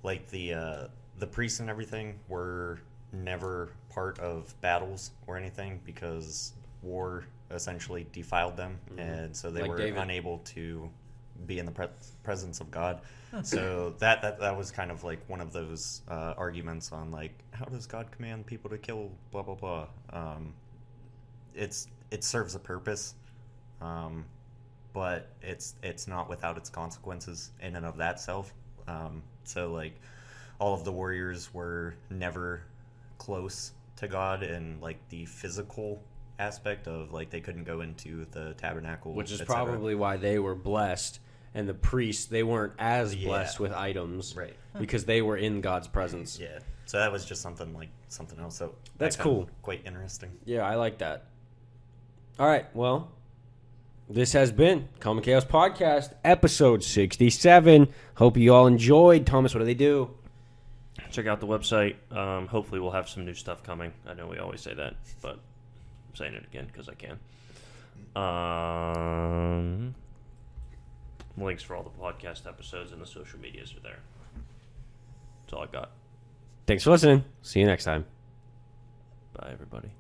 [0.04, 0.88] like the uh,
[1.20, 2.80] the priests and everything were
[3.14, 9.70] never part of battles or anything because war essentially defiled them, and so they Like
[9.70, 10.00] were David.
[10.02, 10.90] unable to
[11.46, 11.88] be in the pre-
[12.24, 13.02] presence of God.
[13.44, 17.34] so that, that that was kind of like one of those uh, arguments on like
[17.52, 19.88] how does God command people to kill blah blah blah.
[20.12, 20.54] Um,
[21.54, 23.16] it's it serves a purpose,
[23.82, 24.26] um,
[24.94, 28.54] but it's it's not without its consequences in and of that self.
[28.88, 30.00] Um, so like
[30.60, 32.62] all of the warriors were never
[33.18, 36.02] close to God in like the physical
[36.40, 40.56] aspect of like they couldn't go into the tabernacle, which is probably why they were
[40.56, 41.20] blessed,
[41.54, 43.28] and the priests they weren't as Yeah.
[43.28, 44.56] blessed with items, Right.
[44.80, 46.40] Because they were in God's presence.
[46.40, 46.60] yeah.
[46.86, 48.56] So that was just something like something else.
[48.58, 49.50] So That's I found cool.
[49.62, 50.32] quite interesting.
[50.46, 51.26] Yeah, I like that.
[52.40, 53.12] All right, well,
[54.14, 57.88] this has been Calm in Chaos Podcast, episode 67.
[58.16, 59.26] Hope you all enjoyed.
[59.26, 60.12] Thomas, what do they do?
[61.12, 61.96] Check out the website.
[62.16, 63.94] Um, hopefully, we'll have some new stuff coming.
[64.06, 67.20] I know we always say that, but I'm saying it again because I can.
[68.16, 69.96] Um,
[71.38, 74.00] links for all the podcast episodes and the social medias are there.
[75.44, 75.92] That's all I got.
[76.68, 77.24] Thanks for listening.
[77.42, 78.06] See you next time.
[79.34, 79.92] Bye, everybody.